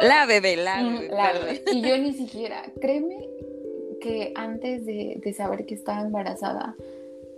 La 0.02 0.26
bebé, 0.26 0.56
la 0.56 0.82
mm, 0.82 0.94
bebé. 0.96 1.08
La 1.10 1.34
bebé. 1.34 1.64
Y 1.74 1.82
yo 1.82 1.98
ni 1.98 2.14
siquiera, 2.14 2.64
créeme 2.82 3.28
que 4.02 4.32
antes 4.36 4.86
de, 4.86 5.20
de, 5.24 5.34
saber 5.34 5.66
que 5.66 5.76
estaba 5.76 6.02
embarazada, 6.02 6.76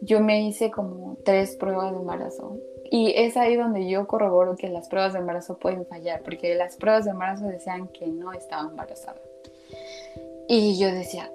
yo 0.01 0.19
me 0.19 0.47
hice 0.47 0.71
como 0.71 1.17
tres 1.23 1.55
pruebas 1.55 1.91
de 1.91 1.99
embarazo. 1.99 2.57
Y 2.91 3.13
es 3.15 3.37
ahí 3.37 3.55
donde 3.55 3.87
yo 3.87 4.05
corroboro 4.05 4.55
que 4.55 4.67
las 4.67 4.89
pruebas 4.89 5.13
de 5.13 5.19
embarazo 5.19 5.57
pueden 5.57 5.85
fallar, 5.85 6.21
porque 6.23 6.55
las 6.55 6.75
pruebas 6.75 7.05
de 7.05 7.11
embarazo 7.11 7.45
decían 7.45 7.87
que 7.87 8.07
no 8.07 8.33
estaba 8.33 8.69
embarazada. 8.69 9.21
Y 10.47 10.77
yo 10.77 10.91
decía, 10.91 11.31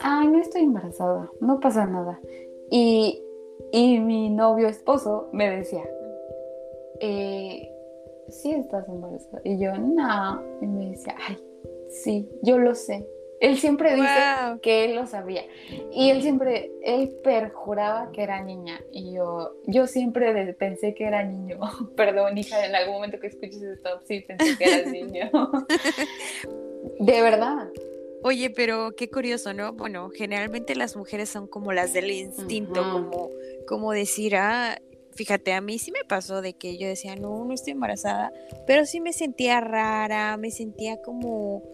ay, 0.00 0.26
no 0.28 0.40
estoy 0.40 0.62
embarazada, 0.62 1.30
no 1.40 1.60
pasa 1.60 1.86
nada. 1.86 2.18
Y, 2.70 3.22
y 3.72 4.00
mi 4.00 4.30
novio 4.30 4.68
esposo 4.68 5.28
me 5.32 5.48
decía, 5.48 5.84
eh, 7.00 7.70
sí 8.30 8.52
estás 8.52 8.88
embarazada. 8.88 9.40
Y 9.44 9.58
yo, 9.58 9.76
no. 9.76 10.42
Y 10.60 10.66
me 10.66 10.90
decía, 10.90 11.14
ay, 11.26 11.38
sí, 11.88 12.28
yo 12.42 12.58
lo 12.58 12.74
sé. 12.74 13.06
Él 13.40 13.56
siempre 13.56 13.94
dice 13.94 14.08
que 14.62 14.84
él 14.84 14.96
lo 14.96 15.06
sabía. 15.06 15.44
Y 15.92 16.10
él 16.10 16.22
siempre, 16.22 16.72
él 16.82 17.10
perjuraba 17.22 18.10
que 18.10 18.22
era 18.22 18.42
niña. 18.42 18.80
Y 18.90 19.12
yo, 19.12 19.54
yo 19.66 19.86
siempre 19.86 20.52
pensé 20.54 20.94
que 20.94 21.04
era 21.04 21.22
niño. 21.22 21.58
Perdón, 21.96 22.36
hija, 22.36 22.66
en 22.66 22.74
algún 22.74 22.94
momento 22.94 23.20
que 23.20 23.28
escuches 23.28 23.62
esto, 23.62 24.00
sí 24.04 24.20
pensé 24.20 24.56
que 24.58 24.64
era 24.64 24.90
niño. 24.90 25.30
de 26.98 27.22
verdad. 27.22 27.68
Oye, 28.24 28.50
pero 28.50 28.96
qué 28.96 29.08
curioso, 29.08 29.54
¿no? 29.54 29.72
Bueno, 29.72 30.10
generalmente 30.10 30.74
las 30.74 30.96
mujeres 30.96 31.28
son 31.28 31.46
como 31.46 31.72
las 31.72 31.92
del 31.92 32.10
instinto, 32.10 32.82
como, 32.82 33.30
como 33.68 33.92
decir, 33.92 34.34
ah, 34.34 34.80
fíjate, 35.18 35.52
a 35.52 35.60
mí 35.60 35.80
sí 35.80 35.90
me 35.90 36.04
pasó 36.04 36.42
de 36.42 36.52
que 36.52 36.78
yo 36.78 36.86
decía, 36.86 37.16
no, 37.16 37.44
no 37.44 37.52
estoy 37.52 37.72
embarazada, 37.72 38.32
pero 38.68 38.86
sí 38.86 39.00
me 39.00 39.12
sentía 39.12 39.60
rara, 39.60 40.36
me 40.36 40.52
sentía 40.52 41.02
como, 41.02 41.64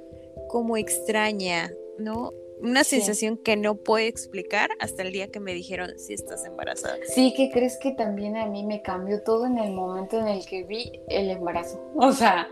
como 0.49 0.79
extraña, 0.79 1.71
¿no? 1.99 2.33
Una 2.63 2.85
sensación 2.85 3.37
que 3.37 3.57
no 3.57 3.75
puedo 3.75 4.07
explicar 4.07 4.71
hasta 4.81 5.03
el 5.03 5.13
día 5.13 5.29
que 5.29 5.41
me 5.41 5.53
dijeron 5.53 5.99
si 5.99 6.15
estás 6.15 6.47
embarazada. 6.47 6.97
Sí, 7.15 7.35
que 7.37 7.51
crees 7.51 7.77
que 7.77 7.91
también 7.91 8.39
a 8.39 8.47
mí 8.47 8.65
me 8.65 8.81
cambió 8.81 9.23
todo 9.23 9.45
en 9.45 9.59
el 9.59 9.73
momento 9.73 10.19
en 10.19 10.29
el 10.29 10.47
que 10.47 10.63
vi 10.63 11.03
el 11.09 11.31
embarazo. 11.31 11.79
O 11.97 12.13
sea, 12.13 12.49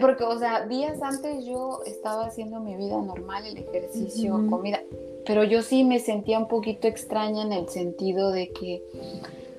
porque, 0.00 0.24
o 0.24 0.38
sea, 0.38 0.66
días 0.66 1.02
antes 1.02 1.44
yo 1.44 1.80
estaba 1.84 2.26
haciendo 2.26 2.60
mi 2.60 2.76
vida 2.76 2.96
normal, 2.96 3.44
el 3.46 3.58
ejercicio, 3.58 4.46
comida, 4.48 4.82
pero 5.26 5.44
yo 5.44 5.60
sí 5.60 5.84
me 5.84 5.98
sentía 5.98 6.38
un 6.38 6.48
poquito 6.48 6.88
extraña 6.88 7.42
en 7.42 7.52
el 7.52 7.68
sentido 7.68 8.30
de 8.30 8.48
que 8.48 8.82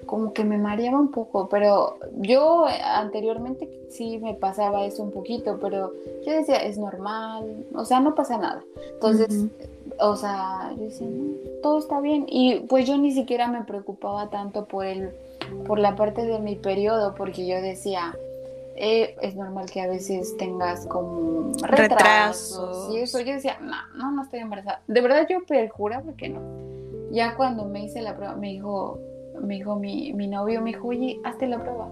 como 0.09 0.33
que 0.33 0.43
me 0.43 0.57
mareaba 0.57 0.99
un 0.99 1.11
poco, 1.11 1.49
pero 1.49 1.99
yo 2.17 2.65
anteriormente 2.65 3.69
sí 3.91 4.17
me 4.17 4.33
pasaba 4.33 4.83
eso 4.85 5.03
un 5.03 5.11
poquito, 5.11 5.59
pero 5.61 5.93
yo 6.25 6.33
decía, 6.33 6.55
es 6.55 6.79
normal, 6.79 7.67
o 7.75 7.85
sea, 7.85 7.99
no 7.99 8.15
pasa 8.15 8.39
nada. 8.39 8.63
Entonces, 8.93 9.45
o 9.99 10.15
sea, 10.15 10.73
yo 10.75 10.85
decía, 10.85 11.07
todo 11.61 11.77
está 11.77 12.01
bien. 12.01 12.25
Y 12.27 12.61
pues 12.61 12.87
yo 12.87 12.97
ni 12.97 13.11
siquiera 13.11 13.49
me 13.49 13.63
preocupaba 13.65 14.31
tanto 14.31 14.65
por 14.65 14.87
el, 14.87 15.11
por 15.67 15.77
la 15.77 15.95
parte 15.95 16.25
de 16.25 16.39
mi 16.39 16.55
periodo, 16.55 17.13
porque 17.13 17.45
yo 17.45 17.61
decía, 17.61 18.17
eh, 18.77 19.15
es 19.21 19.35
normal 19.35 19.69
que 19.69 19.81
a 19.81 19.87
veces 19.87 20.35
tengas 20.37 20.87
como 20.87 21.51
retrasos, 21.61 22.91
y 22.91 22.97
eso. 22.97 23.19
Yo 23.19 23.33
decía, 23.33 23.59
no, 23.61 23.77
no, 23.95 24.11
no 24.11 24.23
estoy 24.23 24.39
embarazada. 24.39 24.81
De 24.87 25.01
verdad 25.01 25.27
yo 25.29 25.45
perjuraba 25.45 26.13
que 26.13 26.29
no. 26.29 26.41
Ya 27.11 27.35
cuando 27.35 27.65
me 27.65 27.83
hice 27.83 28.01
la 28.01 28.15
prueba, 28.15 28.35
me 28.35 28.47
dijo, 28.47 28.99
me 29.41 29.55
dijo 29.55 29.75
mi, 29.75 30.13
mi 30.13 30.27
novio, 30.27 30.61
me 30.61 30.71
dijo, 30.71 30.87
oye, 30.87 31.19
hazte 31.23 31.47
la 31.47 31.61
prueba. 31.61 31.89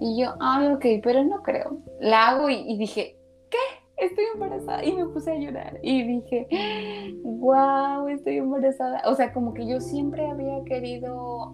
Y 0.00 0.18
yo, 0.18 0.34
ay, 0.40 0.68
ok, 0.68 0.84
pero 1.02 1.22
no 1.24 1.42
creo. 1.42 1.78
La 2.00 2.28
hago 2.28 2.48
y, 2.48 2.76
dije, 2.78 3.16
¿qué? 3.50 3.58
Estoy 3.98 4.24
embarazada. 4.32 4.82
Y 4.82 4.92
me 4.92 5.04
puse 5.06 5.30
a 5.30 5.36
llorar. 5.36 5.78
Y 5.82 6.02
dije, 6.04 7.18
wow, 7.22 8.08
estoy 8.08 8.38
embarazada. 8.38 9.02
O 9.04 9.14
sea, 9.14 9.32
como 9.34 9.52
que 9.52 9.66
yo 9.66 9.78
siempre 9.78 10.26
había 10.26 10.64
querido, 10.64 11.50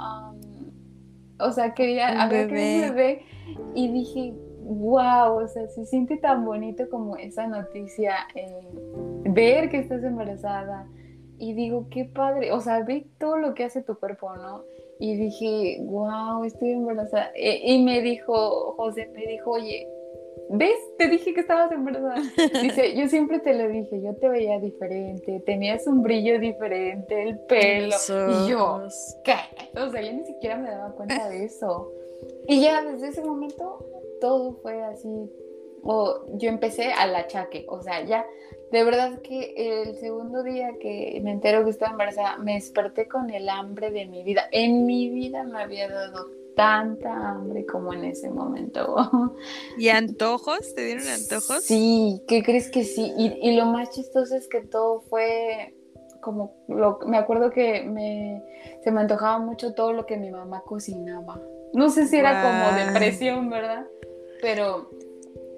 o 1.40 1.52
sea, 1.52 1.75
quería, 1.75 2.23
había 2.23 2.47
bebé. 2.47 2.49
querido 2.49 2.95
bebé. 2.95 3.23
Y 3.75 3.88
dije, 3.88 4.35
wow, 4.62 5.42
o 5.42 5.49
sea, 5.49 5.66
se 5.68 5.85
siente 5.85 6.16
tan 6.16 6.45
bonito 6.45 6.88
como 6.88 7.16
esa 7.16 7.49
noticia, 7.49 8.14
eh, 8.37 8.68
ver 9.25 9.71
que 9.71 9.78
estás 9.78 10.04
embarazada. 10.04 10.87
Y 11.38 11.52
digo, 11.54 11.88
qué 11.90 12.04
padre, 12.04 12.52
o 12.52 12.61
sea, 12.61 12.83
ve 12.85 13.09
todo 13.18 13.37
lo 13.38 13.54
que 13.54 13.64
hace 13.64 13.83
tu 13.83 13.99
cuerpo, 13.99 14.35
¿no? 14.37 14.62
Y 14.99 15.17
dije, 15.17 15.79
wow, 15.83 16.45
estoy 16.45 16.71
embarazada. 16.71 17.31
E, 17.35 17.73
y 17.73 17.83
me 17.83 18.00
dijo, 18.00 18.73
José, 18.76 19.11
me 19.15 19.26
dijo, 19.26 19.53
oye, 19.53 19.87
¿ves? 20.50 20.79
Te 20.97 21.09
dije 21.09 21.35
que 21.35 21.41
estabas 21.41 21.71
embarazada. 21.73 22.23
Dice, 22.62 22.95
yo 22.97 23.09
siempre 23.09 23.41
te 23.41 23.55
lo 23.55 23.69
dije, 23.69 24.00
yo 24.00 24.15
te 24.15 24.29
veía 24.29 24.59
diferente, 24.59 25.41
tenías 25.45 25.87
un 25.87 26.03
brillo 26.03 26.38
diferente, 26.38 27.23
el 27.23 27.38
pelo. 27.41 27.97
Y 28.09 28.50
yo, 28.50 28.79
¿qué? 29.25 29.35
O 29.79 29.91
sea, 29.91 30.00
yo 30.00 30.12
ni 30.12 30.25
siquiera 30.25 30.57
me 30.57 30.71
daba 30.71 30.93
cuenta 30.93 31.29
de 31.29 31.45
eso. 31.45 31.93
Y 32.49 32.62
ya 32.62 32.83
desde 32.83 33.09
ese 33.09 33.23
momento 33.23 33.85
todo 34.21 34.55
fue 34.62 34.83
así. 34.83 35.31
O 35.83 36.25
yo 36.35 36.49
empecé 36.49 36.93
al 36.93 37.15
achaque, 37.15 37.65
o 37.69 37.81
sea, 37.81 38.05
ya, 38.05 38.26
de 38.73 38.85
verdad 38.85 39.21
que 39.23 39.55
el 39.57 39.97
segundo 39.97 40.43
día 40.43 40.75
que 40.81 41.21
me 41.23 41.31
entero 41.31 41.65
que 41.65 41.71
estaba 41.71 41.93
embarazada, 41.93 42.39
me 42.39 42.55
desperté 42.55 43.07
con 43.07 43.31
el 43.31 43.49
hambre 43.49 43.91
de 43.91 44.07
mi 44.07 44.25
vida. 44.25 44.49
En 44.51 44.87
mi 44.87 45.09
vida 45.09 45.45
me 45.45 45.63
había 45.63 45.89
dado 45.89 46.27
tanta 46.57 47.31
hambre 47.31 47.65
como 47.65 47.93
en 47.93 48.05
ese 48.05 48.29
momento. 48.31 48.97
¿Y 49.79 49.91
antojos? 49.91 50.75
¿Te 50.75 50.85
dieron 50.85 51.07
antojos? 51.07 51.63
Sí, 51.63 52.23
¿qué 52.27 52.43
crees 52.43 52.71
que 52.71 52.83
sí? 52.83 53.13
Y, 53.17 53.55
lo 53.57 53.67
más 53.67 53.91
chistoso 53.91 54.35
es 54.35 54.49
que 54.49 54.63
todo 54.63 55.01
fue 55.03 55.77
como, 56.21 56.57
lo, 56.67 56.99
me 57.07 57.19
acuerdo 57.19 57.51
que 57.51 57.85
me, 57.85 58.43
se 58.83 58.91
me 58.91 59.03
antojaba 59.03 59.39
mucho 59.39 59.75
todo 59.75 59.93
lo 59.93 60.07
que 60.07 60.17
mi 60.17 60.31
mamá 60.31 60.63
cocinaba. 60.67 61.41
No 61.73 61.91
sé 61.91 62.09
si 62.09 62.17
era 62.17 62.43
como 62.43 62.77
depresión, 62.77 63.49
¿verdad? 63.49 63.87
Pero 64.41 64.91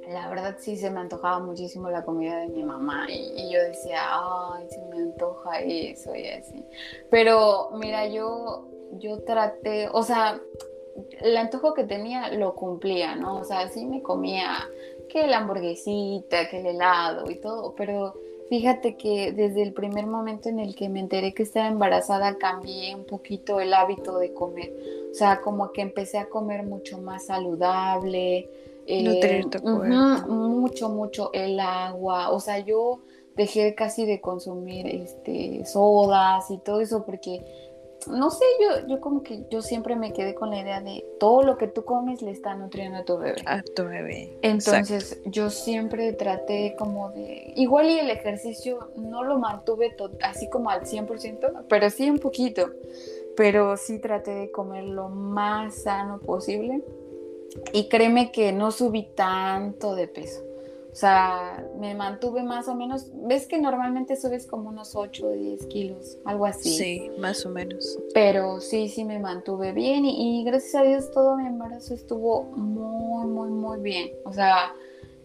la 0.09 0.29
verdad 0.29 0.57
sí 0.59 0.77
se 0.77 0.91
me 0.91 1.01
antojaba 1.01 1.39
muchísimo 1.39 1.91
la 1.91 2.03
comida 2.03 2.41
de 2.41 2.49
mi 2.49 2.63
mamá 2.63 3.07
y, 3.11 3.51
yo 3.53 3.63
decía, 3.63 4.01
ay, 4.03 4.67
se 4.69 4.81
me 4.87 4.97
antoja 4.97 5.61
eso 5.61 6.15
y 6.15 6.27
así. 6.29 6.65
Pero 7.11 7.71
mira, 7.75 8.07
yo, 8.07 8.67
yo 8.99 9.21
traté, 9.21 9.89
o 9.93 10.03
sea, 10.03 10.41
el 11.21 11.37
antojo 11.37 11.75
que 11.75 11.85
tenía 11.85 12.31
lo 12.33 12.55
cumplía, 12.55 13.17
¿no? 13.17 13.37
O 13.37 13.45
sea, 13.45 13.69
sí 13.69 13.85
me 13.85 14.03
comía 14.03 14.69
que 15.09 15.27
la 15.27 15.39
hamburguesita, 15.39 16.49
que 16.49 16.61
el 16.61 16.67
helado 16.67 17.31
y 17.31 17.37
todo, 17.37 17.75
pero 17.77 18.15
fíjate 18.49 18.97
que 18.97 19.33
desde 19.33 19.63
el 19.63 19.75
primer 19.75 20.07
momento 20.07 20.49
en 20.49 20.59
el 20.59 20.75
que 20.75 20.89
me 20.89 21.01
enteré 21.01 21.35
que 21.35 21.43
estaba 21.43 21.69
embarazada 21.69 22.39
cambié 22.39 22.95
un 22.95 23.05
poquito 23.05 23.61
el 23.61 23.75
hábito 23.75 24.19
de 24.19 24.33
comer. 24.33 24.73
O 25.11 25.15
sea, 25.15 25.41
como 25.43 25.73
que 25.73 25.83
empecé 25.83 26.19
a 26.19 26.29
comer 26.29 26.63
mucho 26.63 26.99
más 26.99 27.27
saludable. 27.27 28.49
Eh, 28.91 29.43
mucho, 30.29 30.89
mucho 30.89 31.31
el 31.35 31.61
agua. 31.61 32.31
O 32.31 32.41
sea, 32.41 32.59
yo 32.59 33.01
dejé 33.37 33.75
casi 33.75 34.07
de 34.07 34.21
consumir 34.21 34.87
este, 34.87 35.65
sodas 35.67 36.51
y 36.51 36.59
todo 36.59 36.81
eso 36.81 37.05
porque 37.05 37.45
no 38.07 38.31
sé, 38.31 38.45
yo, 38.61 38.87
yo 38.87 39.01
como 39.01 39.23
que 39.23 39.45
yo 39.51 39.61
siempre 39.61 39.97
me 39.97 40.13
quedé 40.13 40.35
con 40.35 40.51
la 40.51 40.61
idea 40.61 40.81
de 40.81 41.05
todo 41.19 41.43
lo 41.43 41.59
que 41.59 41.67
tú 41.67 41.85
comes 41.85 42.23
le 42.23 42.31
está 42.31 42.55
nutriendo 42.55 42.99
a 42.99 43.05
tu 43.05 43.19
bebé. 43.19 43.43
A 43.45 43.63
tu 43.63 43.85
bebé. 43.85 44.39
Entonces 44.43 45.21
yo 45.27 45.51
siempre 45.51 46.13
traté 46.13 46.75
como 46.79 47.11
de, 47.11 47.53
igual 47.57 47.91
y 47.91 47.99
el 47.99 48.11
ejercicio 48.11 48.93
no 48.97 49.25
lo 49.25 49.39
mantuve 49.39 49.97
así 50.23 50.49
como 50.49 50.71
al 50.71 50.83
100%, 50.83 51.67
pero 51.69 51.91
sí 51.91 52.09
un 52.09 52.19
poquito, 52.19 52.71
pero 53.37 53.77
sí 53.77 53.99
traté 53.99 54.33
de 54.33 54.51
comer 54.51 54.85
lo 54.85 55.09
más 55.09 55.83
sano 55.83 56.19
posible 56.21 56.83
y 57.73 57.89
créeme 57.89 58.31
que 58.33 58.53
no 58.53 58.71
subí 58.71 59.05
tanto 59.15 59.95
de 59.95 60.09
peso. 60.09 60.49
O 60.91 60.95
sea, 61.01 61.65
me 61.79 61.95
mantuve 61.95 62.43
más 62.43 62.67
o 62.67 62.75
menos, 62.75 63.11
ves 63.15 63.47
que 63.47 63.61
normalmente 63.61 64.17
subes 64.17 64.47
como 64.47 64.71
unos 64.71 64.97
8 64.97 65.27
o 65.27 65.31
10 65.31 65.67
kilos, 65.67 66.19
algo 66.25 66.45
así. 66.47 66.71
Sí, 66.71 67.11
más 67.19 67.47
o 67.47 67.51
menos. 67.51 67.99
Pero 68.15 68.61
sí, 68.61 68.89
sí 68.89 69.05
me 69.05 69.21
mantuve 69.21 69.73
bien 69.73 70.05
y, 70.07 70.43
gracias 70.45 70.75
a 70.75 70.83
Dios 70.83 71.11
todo 71.13 71.37
mi 71.37 71.47
embarazo 71.47 71.95
estuvo 71.95 72.43
muy, 72.57 73.27
muy, 73.29 73.51
muy 73.51 73.81
bien. 73.81 74.11
O 74.25 74.33
sea, 74.33 74.75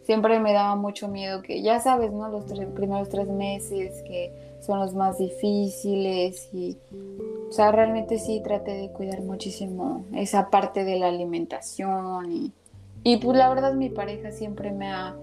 siempre 0.04 0.40
me 0.40 0.54
daba 0.54 0.76
mucho 0.76 1.08
miedo 1.08 1.42
que, 1.42 1.62
ya 1.64 1.80
sabes, 1.80 2.12
¿no? 2.12 2.30
Los 2.30 2.46
primeros 2.76 3.10
tres 3.10 3.28
meses 3.30 4.04
que 4.04 4.32
son 4.60 4.80
los 4.80 4.94
más 4.94 5.18
difíciles 5.18 6.50
y, 6.54 6.78
o 7.54 7.56
sea, 7.56 7.72
realmente 7.72 8.18
sí 8.18 8.42
traté 8.44 8.72
de 8.72 8.90
cuidar 8.90 9.22
muchísimo 9.22 10.04
esa 10.16 10.50
parte 10.50 10.84
de 10.84 10.98
la 10.98 11.10
alimentación 11.10 12.32
y, 12.32 12.52
y 13.04 13.18
pues 13.18 13.38
la 13.38 13.48
verdad 13.48 13.76
mi 13.76 13.92
pareja 13.92 14.32
siempre 14.32 14.72
me 14.72 14.90
ha 14.90 15.16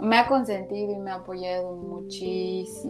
me 0.00 0.18
ha 0.18 0.26
consentido 0.26 0.90
y 0.90 0.96
me 0.96 1.12
ha 1.12 1.14
apoyado 1.14 1.76
muchísimo. 1.76 2.80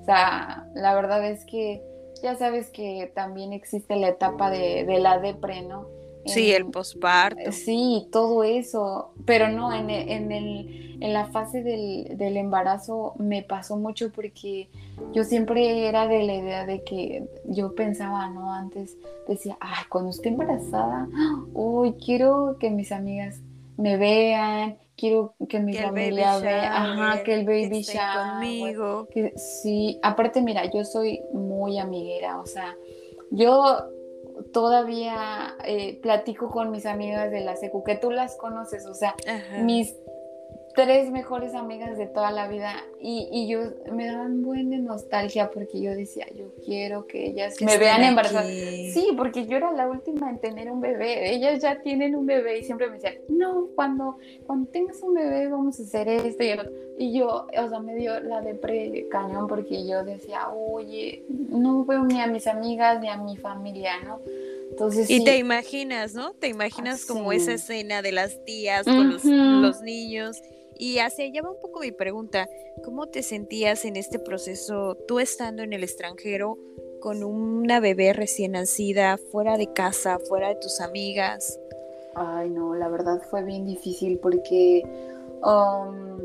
O 0.00 0.04
sea, 0.06 0.66
la 0.74 0.94
verdad 0.94 1.28
es 1.28 1.44
que 1.44 1.82
ya 2.22 2.36
sabes 2.36 2.70
que 2.70 3.12
también 3.14 3.52
existe 3.52 3.96
la 3.96 4.08
etapa 4.08 4.48
de, 4.48 4.86
de 4.86 4.98
la 4.98 5.18
depre, 5.18 5.60
¿no? 5.60 5.86
Sí, 6.26 6.52
el 6.52 6.66
posparto. 6.66 7.52
Sí, 7.52 8.08
todo 8.10 8.44
eso, 8.44 9.12
pero 9.24 9.48
no, 9.48 9.72
en, 9.72 9.90
en, 9.90 10.32
el, 10.32 10.98
en 11.00 11.12
la 11.12 11.26
fase 11.26 11.62
del, 11.62 12.16
del, 12.16 12.36
embarazo 12.36 13.14
me 13.18 13.42
pasó 13.42 13.76
mucho 13.76 14.10
porque 14.10 14.68
yo 15.12 15.24
siempre 15.24 15.86
era 15.86 16.08
de 16.08 16.22
la 16.22 16.34
idea 16.34 16.66
de 16.66 16.82
que 16.82 17.24
yo 17.46 17.74
pensaba, 17.74 18.28
¿no? 18.30 18.52
Antes 18.52 18.96
decía, 19.28 19.56
ay, 19.60 19.84
cuando 19.88 20.10
esté 20.10 20.30
embarazada, 20.30 21.08
uy, 21.52 21.94
quiero 21.94 22.56
que 22.58 22.70
mis 22.70 22.90
amigas 22.92 23.40
me 23.76 23.96
vean, 23.96 24.78
quiero 24.96 25.34
que 25.48 25.60
mi 25.60 25.74
familia 25.74 26.38
vea, 26.38 26.82
ajá, 26.82 27.22
que 27.22 27.34
el 27.34 27.44
baby 27.44 27.84
que 27.84 27.98
conmigo. 28.14 29.08
Que, 29.12 29.32
sí, 29.36 29.98
aparte 30.02 30.40
mira, 30.40 30.70
yo 30.70 30.84
soy 30.84 31.20
muy 31.32 31.78
amiguera, 31.78 32.40
o 32.40 32.46
sea, 32.46 32.76
yo 33.30 33.93
todavía 34.54 35.56
eh, 35.64 36.00
platico 36.00 36.50
con 36.50 36.70
mis 36.70 36.86
amigas 36.86 37.30
de 37.30 37.40
la 37.40 37.56
secu, 37.56 37.84
que 37.84 37.96
tú 37.96 38.10
las 38.10 38.36
conoces, 38.36 38.86
o 38.86 38.94
sea, 38.94 39.14
mis 39.60 39.94
tres 40.74 41.10
mejores 41.10 41.54
amigas 41.54 41.96
de 41.96 42.06
toda 42.06 42.30
la 42.30 42.48
vida 42.48 42.84
y, 43.00 43.28
y 43.30 43.48
yo 43.48 43.60
me 43.92 44.06
daban 44.06 44.42
buena 44.42 44.76
nostalgia 44.78 45.50
porque 45.50 45.80
yo 45.80 45.94
decía, 45.94 46.26
yo 46.34 46.46
quiero 46.64 47.06
que 47.06 47.26
ellas 47.26 47.54
me 47.60 47.78
vean 47.78 48.02
embarazadas. 48.02 48.46
Sí, 48.46 49.08
porque 49.16 49.46
yo 49.46 49.56
era 49.56 49.72
la 49.72 49.88
última 49.88 50.30
en 50.30 50.38
tener 50.38 50.70
un 50.70 50.80
bebé. 50.80 51.32
Ellas 51.32 51.62
ya 51.62 51.80
tienen 51.80 52.16
un 52.16 52.26
bebé 52.26 52.58
y 52.58 52.64
siempre 52.64 52.88
me 52.88 52.94
decían, 52.94 53.14
no, 53.28 53.68
cuando, 53.74 54.18
cuando 54.46 54.68
tengas 54.70 55.00
un 55.02 55.14
bebé 55.14 55.48
vamos 55.48 55.78
a 55.78 55.82
hacer 55.82 56.08
esto 56.08 56.42
y 56.42 56.48
el 56.48 56.60
otro. 56.60 56.72
Y 56.98 57.18
yo, 57.18 57.46
o 57.46 57.68
sea, 57.68 57.80
me 57.80 57.94
dio 57.94 58.20
la 58.20 58.40
depre 58.40 59.06
cañón 59.10 59.46
porque 59.46 59.86
yo 59.86 60.04
decía, 60.04 60.48
oye, 60.50 61.24
no 61.28 61.84
veo 61.84 62.04
ni 62.04 62.20
a 62.20 62.26
mis 62.26 62.46
amigas 62.46 63.00
ni 63.00 63.08
a 63.08 63.16
mi 63.16 63.36
familia, 63.36 64.00
¿no? 64.00 64.20
Entonces, 64.70 65.08
y 65.08 65.22
te 65.22 65.36
imaginas, 65.36 66.14
¿no? 66.14 66.32
Te 66.32 66.48
imaginas 66.48 67.04
como 67.04 67.32
esa 67.32 67.52
escena 67.52 68.02
de 68.02 68.12
las 68.12 68.44
tías 68.44 68.84
con 68.84 69.10
los, 69.10 69.24
los 69.24 69.82
niños 69.82 70.40
y 70.78 70.98
hacia 70.98 71.26
allá 71.26 71.42
va 71.42 71.50
un 71.50 71.60
poco 71.60 71.80
mi 71.80 71.92
pregunta, 71.92 72.48
¿cómo 72.84 73.06
te 73.06 73.22
sentías 73.22 73.84
en 73.84 73.96
este 73.96 74.18
proceso 74.18 74.96
tú 75.08 75.20
estando 75.20 75.62
en 75.62 75.72
el 75.72 75.82
extranjero 75.82 76.58
con 77.00 77.22
una 77.22 77.80
bebé 77.80 78.12
recién 78.12 78.52
nacida, 78.52 79.18
fuera 79.30 79.56
de 79.56 79.72
casa, 79.72 80.18
fuera 80.18 80.48
de 80.48 80.56
tus 80.56 80.80
amigas? 80.80 81.58
Ay, 82.14 82.50
no, 82.50 82.74
la 82.74 82.88
verdad 82.88 83.20
fue 83.30 83.44
bien 83.44 83.66
difícil 83.66 84.18
porque 84.18 84.82
um, 85.42 86.20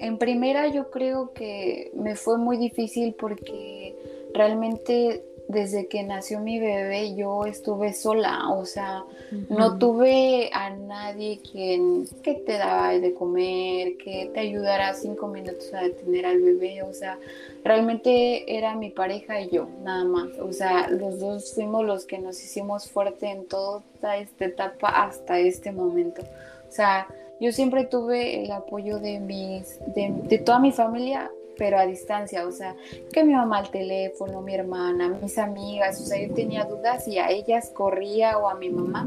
en 0.00 0.18
primera 0.18 0.68
yo 0.68 0.90
creo 0.90 1.32
que 1.32 1.90
me 1.94 2.16
fue 2.16 2.38
muy 2.38 2.56
difícil 2.56 3.14
porque 3.14 3.96
realmente 4.34 5.24
desde 5.50 5.88
que 5.88 6.02
nació 6.02 6.38
mi 6.40 6.60
bebé 6.60 7.14
yo 7.16 7.44
estuve 7.44 7.92
sola, 7.92 8.50
o 8.50 8.64
sea, 8.64 9.04
no 9.48 9.78
tuve 9.78 10.48
a 10.52 10.70
nadie 10.70 11.40
quien 11.40 12.06
que 12.22 12.34
te 12.34 12.56
daba 12.56 12.90
de 12.90 13.12
comer, 13.14 13.96
que 13.96 14.30
te 14.32 14.40
ayudara 14.40 14.94
cinco 14.94 15.26
minutos 15.26 15.72
a 15.74 15.82
detener 15.82 16.26
al 16.26 16.40
bebé, 16.40 16.82
o 16.82 16.92
sea, 16.92 17.18
realmente 17.64 18.56
era 18.56 18.76
mi 18.76 18.90
pareja 18.90 19.40
y 19.40 19.50
yo, 19.50 19.68
nada 19.82 20.04
más, 20.04 20.38
o 20.38 20.52
sea, 20.52 20.88
los 20.88 21.18
dos 21.18 21.52
fuimos 21.54 21.84
los 21.84 22.04
que 22.04 22.18
nos 22.18 22.42
hicimos 22.42 22.88
fuerte 22.88 23.28
en 23.30 23.46
toda 23.46 23.82
esta 24.16 24.44
etapa 24.44 24.88
hasta 24.88 25.38
este 25.38 25.72
momento, 25.72 26.22
o 26.22 26.72
sea, 26.72 27.08
yo 27.40 27.52
siempre 27.52 27.84
tuve 27.84 28.44
el 28.44 28.52
apoyo 28.52 29.00
de 29.00 29.18
mis, 29.18 29.80
de, 29.94 30.14
de 30.28 30.38
toda 30.38 30.60
mi 30.60 30.70
familia, 30.72 31.30
pero 31.60 31.78
a 31.78 31.84
distancia, 31.84 32.46
o 32.46 32.52
sea, 32.52 32.74
que 33.12 33.22
mi 33.22 33.34
mamá 33.34 33.58
al 33.58 33.70
teléfono, 33.70 34.40
mi 34.40 34.54
hermana, 34.54 35.10
mis 35.10 35.36
amigas, 35.36 36.00
o 36.00 36.06
sea, 36.06 36.26
yo 36.26 36.32
tenía 36.32 36.64
dudas 36.64 37.06
y 37.06 37.18
a 37.18 37.28
ellas 37.28 37.70
corría 37.74 38.38
o 38.38 38.48
a 38.48 38.54
mi 38.54 38.70
mamá 38.70 39.06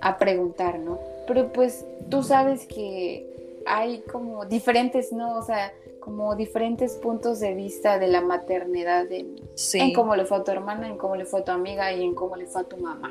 a 0.00 0.16
preguntar, 0.16 0.78
¿no? 0.78 1.00
Pero 1.26 1.52
pues 1.52 1.84
tú 2.08 2.22
sabes 2.22 2.66
que 2.68 3.26
hay 3.66 4.02
como 4.02 4.44
diferentes, 4.44 5.12
¿no? 5.12 5.38
O 5.38 5.42
sea, 5.42 5.72
como 5.98 6.36
diferentes 6.36 6.94
puntos 6.94 7.40
de 7.40 7.54
vista 7.54 7.98
de 7.98 8.06
la 8.06 8.20
maternidad 8.20 9.10
en, 9.10 9.34
en 9.72 9.92
cómo 9.92 10.14
le 10.14 10.24
fue 10.24 10.36
a 10.36 10.44
tu 10.44 10.52
hermana, 10.52 10.86
en 10.86 10.98
cómo 10.98 11.16
le 11.16 11.24
fue 11.24 11.40
a 11.40 11.44
tu 11.44 11.50
amiga 11.50 11.92
y 11.92 12.04
en 12.04 12.14
cómo 12.14 12.36
le 12.36 12.46
fue 12.46 12.60
a 12.60 12.64
tu 12.64 12.76
mamá. 12.76 13.10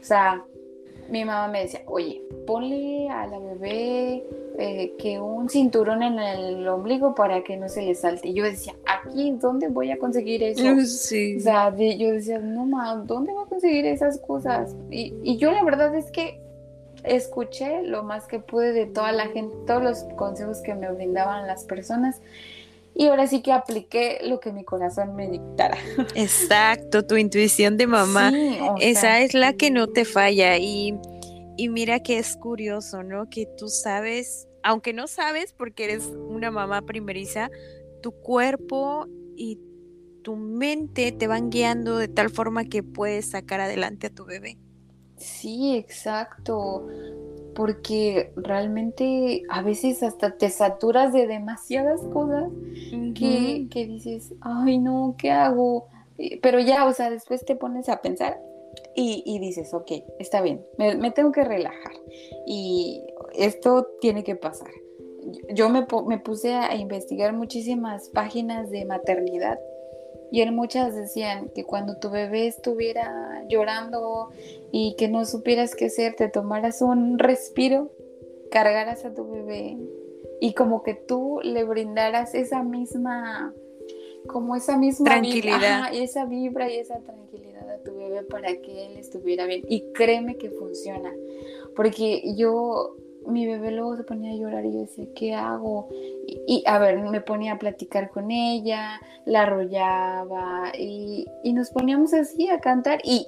O 0.00 0.04
sea, 0.04 0.44
mi 1.08 1.24
mamá 1.24 1.48
me 1.48 1.62
decía, 1.62 1.82
oye, 1.86 2.22
ponle 2.46 3.08
a 3.08 3.26
la 3.26 3.38
bebé 3.38 4.24
eh, 4.58 4.94
que 4.98 5.20
un 5.20 5.48
cinturón 5.48 6.02
en 6.02 6.18
el 6.18 6.68
ombligo 6.68 7.14
para 7.14 7.42
que 7.42 7.56
no 7.56 7.68
se 7.68 7.82
le 7.82 7.94
salte. 7.94 8.28
Y 8.28 8.34
yo 8.34 8.44
decía, 8.44 8.74
aquí, 8.86 9.32
¿dónde 9.40 9.68
voy 9.68 9.90
a 9.90 9.98
conseguir 9.98 10.42
eso? 10.42 10.62
Sí. 10.84 11.36
O 11.36 11.40
sea, 11.40 11.74
yo 11.76 12.12
decía, 12.12 12.38
no, 12.38 12.66
ma, 12.66 12.94
¿dónde 12.96 13.32
voy 13.32 13.44
a 13.44 13.48
conseguir 13.48 13.86
esas 13.86 14.18
cosas? 14.18 14.74
Y, 14.90 15.14
y 15.22 15.36
yo 15.36 15.52
la 15.52 15.62
verdad 15.64 15.94
es 15.94 16.10
que 16.10 16.40
escuché 17.04 17.82
lo 17.82 18.02
más 18.02 18.26
que 18.26 18.38
pude 18.38 18.72
de 18.72 18.86
toda 18.86 19.12
la 19.12 19.26
gente, 19.28 19.54
todos 19.66 19.82
los 19.82 20.04
consejos 20.16 20.60
que 20.62 20.74
me 20.74 20.90
brindaban 20.90 21.46
las 21.46 21.64
personas. 21.64 22.20
Y 22.94 23.06
ahora 23.08 23.26
sí 23.26 23.42
que 23.42 23.52
apliqué 23.52 24.20
lo 24.22 24.38
que 24.38 24.52
mi 24.52 24.64
corazón 24.64 25.16
me 25.16 25.28
dictara. 25.28 25.76
Exacto, 26.14 27.04
tu 27.04 27.16
intuición 27.16 27.76
de 27.76 27.86
mamá. 27.86 28.32
esa 28.80 29.20
es 29.20 29.34
la 29.34 29.52
que 29.54 29.70
no 29.70 29.88
te 29.88 30.04
falla. 30.04 30.56
Y, 30.58 30.96
y 31.56 31.68
mira 31.68 32.00
que 32.00 32.18
es 32.18 32.36
curioso, 32.36 33.02
¿no? 33.02 33.28
Que 33.28 33.46
tú 33.58 33.68
sabes, 33.68 34.48
aunque 34.62 34.92
no 34.92 35.08
sabes 35.08 35.52
porque 35.52 35.84
eres 35.84 36.06
una 36.28 36.52
mamá 36.52 36.82
primeriza, 36.82 37.50
tu 38.00 38.12
cuerpo 38.12 39.08
y 39.36 39.58
tu 40.22 40.36
mente 40.36 41.12
te 41.12 41.26
van 41.26 41.50
guiando 41.50 41.98
de 41.98 42.08
tal 42.08 42.30
forma 42.30 42.64
que 42.64 42.82
puedes 42.82 43.30
sacar 43.30 43.60
adelante 43.60 44.06
a 44.06 44.10
tu 44.10 44.24
bebé. 44.24 44.56
Sí, 45.16 45.76
exacto, 45.76 46.86
porque 47.54 48.32
realmente 48.36 49.42
a 49.48 49.62
veces 49.62 50.02
hasta 50.02 50.36
te 50.36 50.50
saturas 50.50 51.12
de 51.12 51.26
demasiadas 51.26 52.00
cosas 52.12 52.50
que, 53.14 53.68
que 53.70 53.86
dices, 53.86 54.34
ay 54.40 54.78
no, 54.78 55.14
¿qué 55.18 55.30
hago? 55.30 55.88
Pero 56.42 56.60
ya, 56.60 56.86
o 56.86 56.92
sea, 56.92 57.10
después 57.10 57.44
te 57.44 57.56
pones 57.56 57.88
a 57.88 58.00
pensar 58.00 58.40
y, 58.94 59.22
y 59.26 59.38
dices, 59.38 59.72
ok, 59.74 59.92
está 60.18 60.40
bien, 60.42 60.64
me, 60.78 60.94
me, 60.96 61.10
tengo 61.10 61.32
que 61.32 61.44
relajar 61.44 61.92
y 62.46 63.02
esto 63.34 63.86
tiene 64.00 64.24
que 64.24 64.36
pasar. 64.36 64.70
Yo 65.54 65.70
me, 65.70 65.86
me 66.06 66.18
puse 66.18 66.52
a 66.52 66.76
investigar 66.76 67.32
muchísimas 67.32 68.10
páginas 68.10 68.70
de 68.70 68.84
maternidad 68.84 69.58
y 70.34 70.42
en 70.42 70.52
muchas 70.52 70.96
decían 70.96 71.48
que 71.54 71.62
cuando 71.62 71.98
tu 71.98 72.10
bebé 72.10 72.48
estuviera 72.48 73.44
llorando 73.48 74.30
y 74.72 74.96
que 74.98 75.06
no 75.06 75.24
supieras 75.26 75.76
qué 75.76 75.84
hacer, 75.84 76.16
te 76.16 76.28
tomaras 76.28 76.82
un 76.82 77.20
respiro, 77.20 77.92
cargaras 78.50 79.04
a 79.04 79.14
tu 79.14 79.30
bebé 79.30 79.78
y 80.40 80.52
como 80.54 80.82
que 80.82 80.94
tú 80.94 81.38
le 81.44 81.62
brindaras 81.62 82.34
esa 82.34 82.64
misma, 82.64 83.54
como 84.26 84.56
esa 84.56 84.76
misma 84.76 85.04
tranquilidad. 85.04 85.92
y 85.92 85.98
esa 85.98 86.24
vibra 86.24 86.68
y 86.68 86.78
esa 86.78 86.98
tranquilidad 86.98 87.70
a 87.70 87.78
tu 87.84 87.94
bebé 87.94 88.24
para 88.24 88.56
que 88.56 88.86
él 88.86 88.96
estuviera 88.96 89.46
bien. 89.46 89.62
Y 89.68 89.92
créeme 89.92 90.36
que 90.36 90.50
funciona, 90.50 91.14
porque 91.76 92.34
yo 92.34 92.96
mi 93.26 93.46
bebé 93.46 93.70
luego 93.70 93.96
se 93.96 94.04
ponía 94.04 94.32
a 94.32 94.36
llorar 94.36 94.64
y 94.64 94.72
yo 94.72 94.80
decía, 94.80 95.06
¿qué 95.14 95.34
hago? 95.34 95.88
Y, 96.46 96.62
a 96.66 96.78
ver, 96.78 96.98
me 96.98 97.20
ponía 97.20 97.52
a 97.52 97.58
platicar 97.58 98.10
con 98.10 98.30
ella, 98.30 99.00
la 99.24 99.42
arrollaba 99.42 100.72
y, 100.78 101.26
y, 101.42 101.52
nos 101.52 101.70
poníamos 101.70 102.14
así 102.14 102.48
a 102.48 102.60
cantar 102.60 103.00
y 103.04 103.26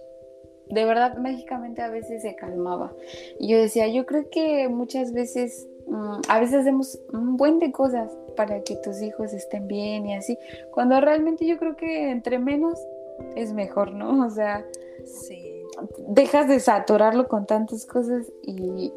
de 0.69 0.85
verdad 0.85 1.17
mágicamente 1.17 1.83
a 1.83 1.89
veces 1.89 2.23
se 2.23 2.35
calmaba. 2.35 2.93
Y 3.39 3.49
yo 3.49 3.59
decía, 3.59 3.89
yo 3.89 4.07
creo 4.07 4.29
que 4.31 4.69
muchas 4.69 5.13
veces, 5.13 5.69
mm, 5.87 6.21
a 6.29 6.41
veces 6.41 6.57
hacemos 6.57 6.99
un 7.13 7.37
buen 7.37 7.59
de 7.59 7.73
cosas 7.73 8.11
para 8.37 8.63
que 8.63 8.77
tus 8.77 9.01
hijos 9.01 9.33
estén 9.33 9.67
bien 9.69 10.07
y 10.07 10.15
así, 10.15 10.39
cuando 10.73 11.01
realmente 11.01 11.47
yo 11.47 11.59
creo 11.59 11.77
que 11.77 12.11
entre 12.11 12.39
menos 12.39 12.79
es 13.35 13.53
mejor, 13.53 13.93
¿no? 13.93 14.27
O 14.27 14.31
sea, 14.31 14.65
sí. 15.05 15.63
dejas 16.09 16.49
de 16.49 16.61
saturarlo 16.61 17.29
con 17.29 17.47
tantas 17.47 17.87
cosas 17.87 18.31
y, 18.43 18.93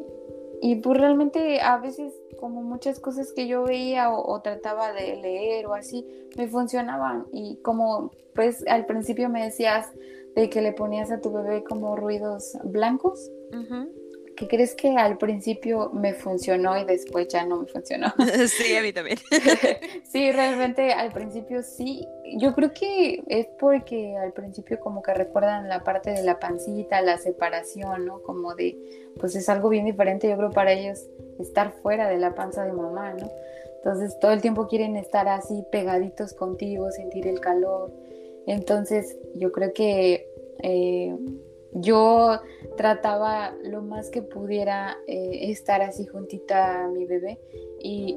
y 0.60 0.76
pues 0.76 0.98
realmente 0.98 1.60
a 1.60 1.78
veces 1.78 2.12
como 2.38 2.62
muchas 2.62 3.00
cosas 3.00 3.32
que 3.32 3.46
yo 3.46 3.64
veía 3.64 4.10
o, 4.10 4.40
trataba 4.40 4.92
de 4.92 5.16
leer 5.16 5.66
o 5.66 5.74
así, 5.74 6.06
me 6.36 6.48
funcionaban. 6.48 7.26
Y 7.32 7.56
como 7.62 8.10
pues 8.34 8.64
al 8.66 8.86
principio 8.86 9.28
me 9.28 9.44
decías 9.44 9.90
de 10.34 10.48
que 10.48 10.62
le 10.62 10.72
ponías 10.72 11.10
a 11.10 11.20
tu 11.20 11.32
bebé 11.32 11.64
como 11.64 11.96
ruidos 11.96 12.56
blancos, 12.64 13.30
¿qué 14.40 14.48
crees 14.48 14.74
que 14.74 14.88
al 14.96 15.18
principio 15.18 15.90
me 15.92 16.14
funcionó 16.14 16.78
y 16.78 16.84
después 16.86 17.28
ya 17.28 17.44
no 17.44 17.58
me 17.58 17.66
funcionó? 17.66 18.06
sí, 18.48 18.74
a 18.74 18.80
mí 18.80 18.90
también. 18.90 19.18
sí, 20.10 20.32
realmente 20.32 20.94
al 20.94 21.12
principio 21.12 21.62
sí. 21.62 22.08
Yo 22.38 22.54
creo 22.54 22.72
que 22.72 23.22
es 23.26 23.48
porque 23.58 24.16
al 24.16 24.32
principio 24.32 24.80
como 24.80 25.02
que 25.02 25.12
recuerdan 25.12 25.68
la 25.68 25.84
parte 25.84 26.12
de 26.12 26.22
la 26.22 26.38
pancita, 26.38 27.02
la 27.02 27.18
separación, 27.18 28.06
¿no? 28.06 28.22
Como 28.22 28.54
de, 28.54 28.78
pues 29.20 29.36
es 29.36 29.46
algo 29.50 29.68
bien 29.68 29.84
diferente, 29.84 30.26
yo 30.26 30.38
creo, 30.38 30.50
para 30.50 30.72
ellos 30.72 31.06
estar 31.38 31.72
fuera 31.82 32.08
de 32.08 32.16
la 32.16 32.34
panza 32.34 32.64
de 32.64 32.72
mamá, 32.72 33.12
¿no? 33.12 33.30
Entonces 33.76 34.18
todo 34.20 34.32
el 34.32 34.40
tiempo 34.40 34.68
quieren 34.68 34.96
estar 34.96 35.28
así 35.28 35.64
pegaditos 35.70 36.32
contigo, 36.32 36.90
sentir 36.92 37.26
el 37.26 37.40
calor. 37.40 37.92
Entonces 38.46 39.18
yo 39.34 39.52
creo 39.52 39.74
que... 39.74 40.26
Eh, 40.62 41.14
yo 41.72 42.40
trataba 42.76 43.54
lo 43.62 43.82
más 43.82 44.10
que 44.10 44.22
pudiera 44.22 44.98
eh, 45.06 45.50
estar 45.50 45.82
así 45.82 46.06
juntita 46.06 46.84
a 46.84 46.88
mi 46.88 47.06
bebé 47.06 47.38
y 47.80 48.16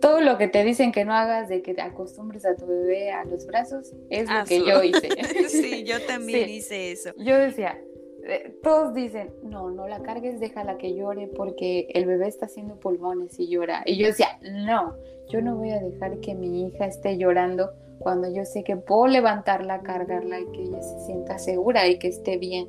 todo 0.00 0.20
lo 0.20 0.38
que 0.38 0.48
te 0.48 0.64
dicen 0.64 0.92
que 0.92 1.04
no 1.04 1.12
hagas 1.12 1.48
de 1.48 1.62
que 1.62 1.74
te 1.74 1.82
acostumbres 1.82 2.46
a 2.46 2.56
tu 2.56 2.66
bebé 2.66 3.10
a 3.10 3.24
los 3.24 3.46
brazos 3.46 3.92
es 4.10 4.30
lo 4.30 4.44
que 4.44 4.64
yo 4.64 4.82
hice. 4.82 5.08
sí, 5.48 5.84
yo 5.84 6.00
también 6.06 6.48
hice 6.48 6.92
eso. 6.92 7.10
Yo 7.18 7.36
decía, 7.36 7.78
eh, 8.26 8.56
todos 8.62 8.94
dicen, 8.94 9.30
no, 9.42 9.70
no 9.70 9.86
la 9.86 10.00
cargues, 10.02 10.40
déjala 10.40 10.78
que 10.78 10.94
llore 10.94 11.28
porque 11.28 11.88
el 11.92 12.06
bebé 12.06 12.28
está 12.28 12.46
haciendo 12.46 12.76
pulmones 12.80 13.38
y 13.38 13.48
llora. 13.48 13.82
Y 13.84 13.98
yo 13.98 14.06
decía, 14.06 14.38
no, 14.42 14.96
yo 15.28 15.42
no 15.42 15.56
voy 15.56 15.70
a 15.70 15.80
dejar 15.80 16.18
que 16.20 16.34
mi 16.34 16.66
hija 16.66 16.86
esté 16.86 17.18
llorando 17.18 17.72
cuando 17.98 18.30
yo 18.30 18.44
sé 18.44 18.64
que 18.64 18.76
puedo 18.76 19.06
levantarla, 19.06 19.80
cargarla 19.82 20.40
y 20.40 20.46
que 20.46 20.62
ella 20.62 20.82
se 20.82 21.00
sienta 21.06 21.38
segura 21.38 21.86
y 21.86 21.98
que 21.98 22.08
esté 22.08 22.38
bien. 22.38 22.68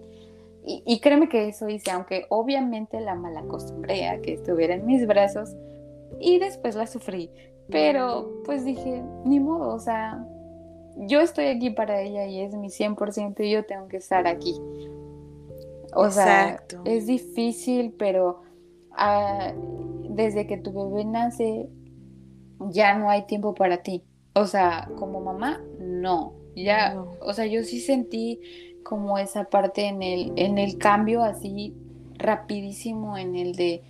Y, 0.68 1.00
créeme 1.00 1.30
que 1.30 1.48
eso 1.48 1.70
hice, 1.70 1.92
aunque 1.92 2.26
obviamente 2.30 3.00
la 3.00 3.14
mal 3.14 3.38
acostumbré 3.38 4.08
a 4.08 4.20
que 4.20 4.34
estuviera 4.34 4.74
en 4.74 4.88
mis 4.88 5.06
brazos 5.06 5.56
y 6.20 6.40
después 6.40 6.74
la 6.74 6.88
sufrí. 6.88 7.30
Pero 7.70 8.42
pues 8.46 8.66
dije, 8.66 9.04
ni 9.26 9.40
modo, 9.40 9.76
o 9.76 9.80
sea, 9.80 10.26
yo 10.98 11.22
estoy 11.22 11.46
aquí 11.46 11.70
para 11.70 12.02
ella 12.02 12.26
y 12.26 12.42
es 12.42 12.56
mi 12.56 12.70
100% 12.70 13.44
y 13.46 13.52
yo 13.52 13.66
tengo 13.66 13.88
que 13.88 13.98
estar 13.98 14.26
aquí. 14.26 14.60
O 15.94 16.10
sea, 16.10 16.64
es 16.84 17.06
difícil, 17.06 17.94
pero 17.98 18.42
ah, 18.92 19.54
desde 20.10 20.48
que 20.48 20.58
tu 20.58 20.74
bebé 20.74 21.06
nace, 21.06 21.70
ya 22.70 22.98
no 22.98 23.10
hay 23.10 23.28
tiempo 23.28 23.54
para 23.54 23.84
ti. 23.84 24.04
O 24.36 24.46
sea, 24.46 24.90
como 24.98 25.22
mamá, 25.22 25.62
no. 25.80 26.34
Ya, 26.56 27.02
o 27.22 27.34
sea, 27.34 27.46
yo 27.46 27.64
sí 27.64 27.80
sentí 27.80 28.40
como 28.84 29.18
esa 29.18 29.46
parte 29.46 29.86
en 29.86 30.04
el, 30.04 30.34
en 30.36 30.58
el 30.58 30.78
cambio 30.78 31.24
así 31.24 31.74
rapidísimo, 32.18 33.18
en 33.18 33.36
el 33.36 33.56
de, 33.56 33.82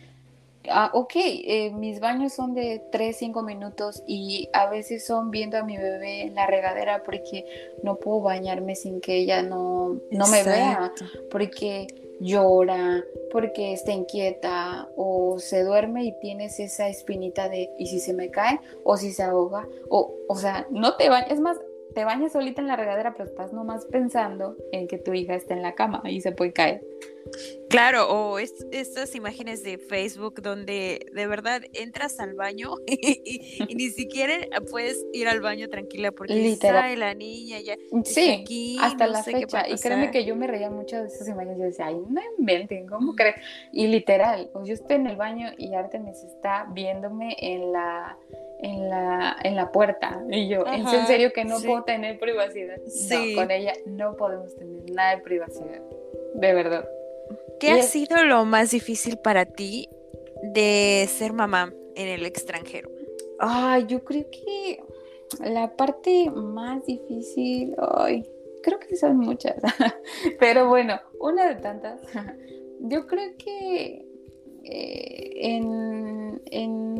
ah, 0.69 0.91
ok, 0.93 1.13
eh, 1.15 1.71
mis 1.71 1.99
baños 1.99 2.33
son 2.33 2.53
de 2.53 2.81
3, 2.91 3.15
5 3.17 3.43
minutos 3.43 4.03
y 4.07 4.49
a 4.53 4.67
veces 4.67 5.05
son 5.05 5.31
viendo 5.31 5.57
a 5.57 5.63
mi 5.63 5.77
bebé 5.77 6.23
en 6.23 6.35
la 6.35 6.47
regadera 6.47 7.03
porque 7.03 7.45
no 7.83 7.97
puedo 7.97 8.21
bañarme 8.21 8.75
sin 8.75 9.01
que 9.01 9.17
ella 9.17 9.41
no, 9.41 9.99
no 10.11 10.27
me 10.27 10.43
vea, 10.43 10.91
porque 11.29 11.87
llora, 12.19 13.03
porque 13.31 13.73
está 13.73 13.91
inquieta 13.91 14.89
o 14.95 15.39
se 15.39 15.63
duerme 15.63 16.05
y 16.05 16.19
tienes 16.19 16.59
esa 16.59 16.87
espinita 16.87 17.49
de 17.49 17.69
y 17.77 17.87
si 17.87 17.99
se 17.99 18.13
me 18.13 18.29
cae 18.31 18.59
o 18.83 18.97
si 18.97 19.11
se 19.11 19.23
ahoga 19.23 19.67
o 19.89 20.13
o 20.27 20.35
sea, 20.35 20.67
no 20.71 20.95
te 20.95 21.09
bañas, 21.09 21.39
más 21.39 21.57
te 21.93 22.03
bañas 22.03 22.33
solita 22.33 22.61
en 22.61 22.67
la 22.67 22.75
regadera, 22.75 23.13
pero 23.13 23.23
estás 23.23 23.53
nomás 23.53 23.85
pensando 23.85 24.57
en 24.71 24.87
que 24.87 24.97
tu 24.97 25.13
hija 25.13 25.35
está 25.35 25.53
en 25.53 25.61
la 25.61 25.75
cama 25.75 26.01
y 26.05 26.21
se 26.21 26.33
puede 26.33 26.51
caer. 26.51 26.81
Claro, 27.69 28.07
o 28.09 28.39
estas 28.39 29.15
imágenes 29.15 29.63
de 29.63 29.77
Facebook 29.77 30.41
donde 30.41 31.07
de 31.13 31.27
verdad 31.27 31.61
entras 31.73 32.19
al 32.19 32.35
baño 32.35 32.75
y, 32.87 33.65
ni 33.75 33.89
siquiera 33.89 34.33
puedes 34.69 35.05
ir 35.13 35.27
al 35.27 35.41
baño 35.41 35.67
tranquila 35.69 36.11
porque 36.11 36.35
Literal. 36.35 36.99
la 36.99 37.13
niña 37.13 37.59
ya 37.59 37.75
sí, 38.03 38.41
aquí, 38.41 38.77
hasta 38.79 39.07
la 39.07 39.23
fecha. 39.23 39.67
Y 39.67 39.75
créeme 39.77 40.11
que 40.11 40.25
yo 40.25 40.35
me 40.35 40.47
reía 40.47 40.69
mucho 40.69 41.01
de 41.01 41.07
esas 41.07 41.27
imágenes. 41.27 41.57
Yo 41.57 41.65
decía, 41.65 41.87
ay, 41.87 41.97
no 42.07 42.21
inventen, 42.37 42.87
¿cómo 42.87 43.15
crees? 43.15 43.35
Y 43.71 43.87
literal, 43.87 44.49
pues 44.53 44.67
yo 44.67 44.73
estoy 44.73 44.97
en 44.97 45.07
el 45.07 45.15
baño 45.15 45.49
y 45.57 45.73
Artemis 45.73 46.23
está 46.23 46.67
viéndome 46.71 47.35
en 47.39 47.71
la 47.71 48.17
en 48.59 48.89
la, 48.89 49.35
en 49.43 49.55
la 49.55 49.71
puerta. 49.71 50.23
Y 50.29 50.47
yo, 50.47 50.65
¿es 50.65 50.93
en 50.93 51.07
serio 51.07 51.33
que 51.33 51.43
no 51.45 51.59
puedo 51.59 51.83
tener 51.83 52.19
privacidad? 52.19 52.77
Sí. 52.87 53.33
No, 53.35 53.41
con 53.41 53.51
ella 53.51 53.73
no 53.85 54.15
podemos 54.15 54.55
tener 54.55 54.89
nada 54.91 55.17
de 55.17 55.21
privacidad. 55.21 55.81
De 56.35 56.53
verdad. 56.53 56.87
¿Qué 57.59 57.71
ha 57.71 57.81
sido 57.81 58.23
lo 58.25 58.45
más 58.45 58.71
difícil 58.71 59.17
para 59.17 59.45
ti 59.45 59.87
de 60.53 61.07
ser 61.09 61.33
mamá 61.33 61.73
en 61.95 62.07
el 62.07 62.25
extranjero? 62.25 62.89
Ay, 63.39 63.85
yo 63.87 64.03
creo 64.03 64.25
que 64.29 64.79
la 65.43 65.75
parte 65.75 66.29
más 66.31 66.85
difícil, 66.85 67.75
ay, 67.77 68.23
creo 68.61 68.79
que 68.79 68.95
son 68.95 69.17
muchas, 69.17 69.55
pero 70.39 70.67
bueno, 70.67 70.99
una 71.19 71.47
de 71.47 71.55
tantas 71.55 72.01
yo 72.79 73.07
creo 73.07 73.35
que 73.37 74.05
eh, 74.63 75.31
en, 75.35 76.41
en 76.51 76.99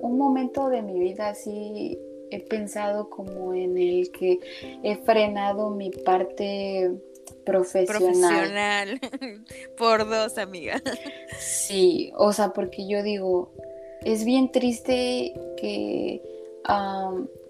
un 0.00 0.18
momento 0.18 0.68
de 0.68 0.82
mi 0.82 0.98
vida 0.98 1.34
sí 1.34 1.98
he 2.30 2.40
pensado 2.40 3.10
como 3.10 3.54
en 3.54 3.76
el 3.76 4.10
que 4.10 4.40
he 4.82 4.96
frenado 4.96 5.70
mi 5.70 5.90
parte 5.90 6.90
profesional. 7.44 8.98
Profesional. 8.98 9.44
Por 9.76 10.08
dos, 10.08 10.38
amiga. 10.38 10.80
Sí, 11.38 12.12
o 12.16 12.32
sea, 12.32 12.52
porque 12.52 12.88
yo 12.88 13.02
digo, 13.02 13.52
es 14.04 14.24
bien 14.24 14.50
triste 14.50 15.34
que 15.56 16.22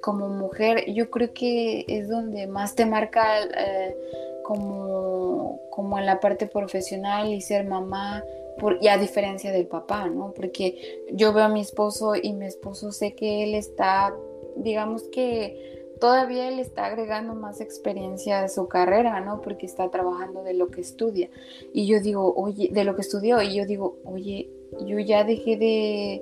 como 0.01 0.29
mujer, 0.29 0.91
yo 0.93 1.11
creo 1.11 1.33
que 1.33 1.85
es 1.87 2.09
donde 2.09 2.47
más 2.47 2.75
te 2.75 2.87
marca 2.87 3.43
eh, 3.43 3.97
como, 4.43 5.61
como 5.71 5.99
en 5.99 6.07
la 6.07 6.19
parte 6.19 6.47
profesional 6.47 7.33
y 7.33 7.41
ser 7.41 7.67
mamá. 7.67 8.25
Por, 8.59 8.79
y 8.83 8.89
a 8.89 8.99
diferencia 8.99 9.51
del 9.51 9.67
papá, 9.67 10.09
¿no? 10.09 10.33
Porque 10.35 11.05
yo 11.13 11.33
veo 11.33 11.45
a 11.45 11.49
mi 11.49 11.63
esposo 11.63 12.15
y 12.15 12.35
mi 12.35 12.47
esposo 12.47 12.93
sé 12.93 13.15
que 13.15 13.45
él 13.45 13.55
está, 13.55 14.15
digamos 14.57 15.05
que 15.05 15.82
todavía 16.03 16.49
él 16.49 16.59
está 16.59 16.87
agregando 16.87 17.33
más 17.33 17.61
experiencia 17.61 18.43
a 18.43 18.49
su 18.49 18.67
carrera, 18.67 19.21
¿no? 19.21 19.41
Porque 19.41 19.67
está 19.67 19.89
trabajando 19.89 20.43
de 20.43 20.53
lo 20.53 20.67
que 20.67 20.81
estudia. 20.81 21.31
Y 21.73 21.87
yo 21.87 22.01
digo, 22.01 22.35
oye, 22.35 22.71
de 22.73 22.83
lo 22.83 22.97
que 22.97 23.03
estudió, 23.03 23.41
y 23.41 23.55
yo 23.55 23.67
digo, 23.67 23.99
oye, 24.05 24.51
yo 24.85 24.99
ya 24.99 25.23
dejé 25.23 25.57
de, 25.57 26.21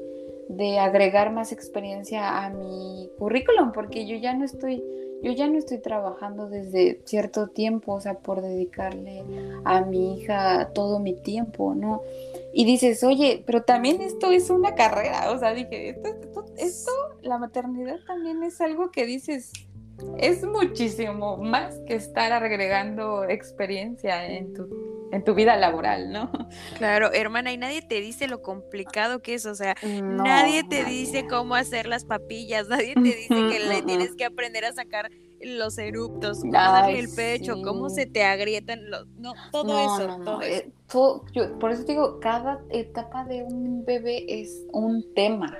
de 0.50 0.78
agregar 0.78 1.32
más 1.32 1.50
experiencia 1.50 2.44
a 2.44 2.50
mi 2.50 3.08
currículum, 3.18 3.72
porque 3.72 4.06
yo 4.06 4.16
ya 4.16 4.34
no 4.34 4.44
estoy, 4.44 4.84
yo 5.22 5.32
ya 5.32 5.48
no 5.48 5.56
estoy 5.56 5.78
trabajando 5.78 6.50
desde 6.50 7.00
cierto 7.06 7.48
tiempo, 7.48 7.94
o 7.94 8.02
sea, 8.02 8.18
por 8.18 8.42
dedicarle 8.42 9.24
a 9.64 9.80
mi 9.80 10.18
hija 10.18 10.72
todo 10.74 10.98
mi 10.98 11.14
tiempo, 11.14 11.74
¿no? 11.74 12.02
Y 12.52 12.66
dices, 12.66 13.02
oye, 13.02 13.42
pero 13.46 13.62
también 13.62 14.02
esto 14.02 14.30
es 14.30 14.50
una 14.50 14.74
carrera, 14.74 15.30
o 15.30 15.38
sea, 15.38 15.54
dije, 15.54 15.88
esto, 15.88 16.08
esto, 16.08 16.44
esto 16.58 16.92
la 17.22 17.38
maternidad 17.38 17.96
también 18.06 18.42
es 18.42 18.60
algo 18.60 18.90
que 18.90 19.06
dices, 19.06 19.52
es 20.18 20.44
muchísimo 20.44 21.36
más 21.36 21.78
que 21.86 21.94
estar 21.94 22.32
agregando 22.32 23.24
experiencia 23.24 24.26
en 24.26 24.52
tu 24.54 24.90
en 25.12 25.24
tu 25.24 25.34
vida 25.34 25.56
laboral, 25.56 26.12
¿no? 26.12 26.30
Claro, 26.78 27.12
hermana, 27.12 27.52
y 27.52 27.58
nadie 27.58 27.82
te 27.82 28.00
dice 28.00 28.28
lo 28.28 28.42
complicado 28.42 29.20
que 29.20 29.34
es, 29.34 29.46
o 29.46 29.54
sea, 29.54 29.74
nadie 29.82 30.64
te 30.64 30.84
dice 30.84 31.26
cómo 31.28 31.54
hacer 31.54 31.86
las 31.86 32.04
papillas, 32.04 32.68
nadie 32.68 32.94
te 32.94 33.00
dice 33.00 33.28
que 33.28 33.60
le 33.68 33.82
tienes 33.86 34.14
que 34.14 34.24
aprender 34.24 34.64
a 34.64 34.72
sacar 34.72 35.10
los 35.40 35.78
eruptos, 35.78 36.40
cómo 36.40 36.52
darle 36.52 36.98
el 36.98 37.08
pecho, 37.08 37.60
cómo 37.62 37.88
se 37.88 38.06
te 38.06 38.22
agrietan 38.22 38.90
los, 38.90 39.06
no, 39.18 39.34
todo 39.50 39.96
eso, 39.96 40.20
todo 40.24 40.42
eh, 40.42 40.70
por 41.58 41.70
eso 41.70 41.84
digo, 41.84 42.20
cada 42.20 42.60
etapa 42.70 43.24
de 43.24 43.42
un 43.42 43.84
bebé 43.84 44.24
es 44.28 44.66
un 44.72 45.04
tema. 45.14 45.56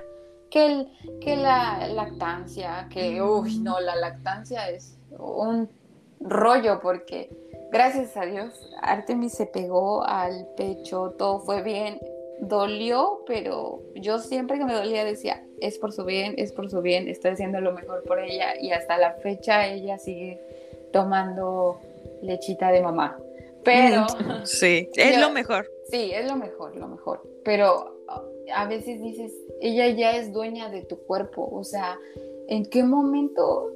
Que, 0.51 0.65
el, 0.65 1.19
que 1.21 1.37
la 1.37 1.87
lactancia, 1.87 2.87
que, 2.91 3.21
uy, 3.21 3.59
no, 3.59 3.79
la 3.79 3.95
lactancia 3.95 4.69
es 4.69 4.97
un 5.17 5.69
rollo 6.19 6.79
porque 6.81 7.29
Gracias 7.71 8.17
a 8.17 8.25
Dios, 8.25 8.69
Artemis 8.81 9.31
se 9.31 9.45
pegó 9.45 10.03
al 10.03 10.45
pecho, 10.57 11.15
todo 11.17 11.39
fue 11.39 11.61
bien. 11.61 11.99
Dolió, 12.41 13.23
pero 13.25 13.81
yo 13.95 14.19
siempre 14.19 14.57
que 14.57 14.65
me 14.65 14.73
dolía 14.73 15.05
decía, 15.05 15.41
es 15.61 15.79
por 15.79 15.93
su 15.93 16.03
bien, 16.03 16.33
es 16.37 16.51
por 16.51 16.69
su 16.69 16.81
bien, 16.81 17.07
estoy 17.07 17.31
haciendo 17.31 17.61
lo 17.61 17.71
mejor 17.71 18.03
por 18.03 18.19
ella 18.19 18.59
y 18.59 18.71
hasta 18.71 18.97
la 18.97 19.13
fecha 19.13 19.67
ella 19.67 19.97
sigue 19.97 20.41
tomando 20.91 21.79
lechita 22.21 22.71
de 22.71 22.81
mamá. 22.81 23.17
Pero... 23.63 24.05
Sí, 24.43 24.89
es 24.95 25.17
lo 25.17 25.29
mejor. 25.29 25.71
Sí, 25.89 26.11
es 26.13 26.29
lo 26.29 26.35
mejor, 26.35 26.75
lo 26.75 26.89
mejor. 26.89 27.23
Pero 27.45 28.00
a 28.53 28.67
veces 28.67 29.01
dices, 29.01 29.33
ella 29.61 29.87
ya 29.89 30.17
es 30.17 30.33
dueña 30.33 30.69
de 30.69 30.83
tu 30.83 30.97
cuerpo, 30.97 31.49
o 31.51 31.63
sea, 31.63 31.97
¿en 32.47 32.65
qué 32.65 32.83
momento 32.83 33.71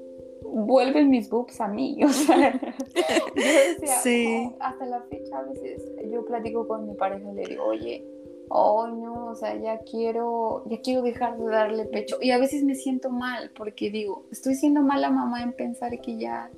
vuelven 0.55 1.09
mis 1.09 1.29
boobs 1.29 1.59
a 1.59 1.67
mí. 1.67 1.99
O 2.03 2.09
sea, 2.09 2.53
yo 2.53 3.43
decía, 3.43 3.95
sí. 4.01 4.47
Oh, 4.51 4.55
hasta 4.59 4.85
la 4.85 5.01
fecha 5.03 5.39
a 5.39 5.43
veces 5.43 5.91
yo 6.11 6.25
platico 6.25 6.67
con 6.67 6.87
mi 6.87 6.95
pareja 6.95 7.31
y 7.31 7.35
le 7.35 7.45
digo, 7.45 7.65
oye, 7.65 8.05
oh 8.49 8.87
no, 8.87 9.27
o 9.27 9.35
sea, 9.35 9.55
ya 9.59 9.79
quiero, 9.79 10.63
ya 10.69 10.79
quiero 10.81 11.01
dejar 11.01 11.37
de 11.37 11.45
darle 11.45 11.85
pecho. 11.85 12.17
Y 12.21 12.31
a 12.31 12.37
veces 12.37 12.63
me 12.63 12.75
siento 12.75 13.09
mal 13.09 13.51
porque 13.55 13.89
digo, 13.89 14.25
estoy 14.31 14.55
siendo 14.55 14.81
mala 14.81 15.09
mamá 15.09 15.43
en 15.43 15.53
pensar 15.53 15.99
que 15.99 16.17
ya 16.17 16.49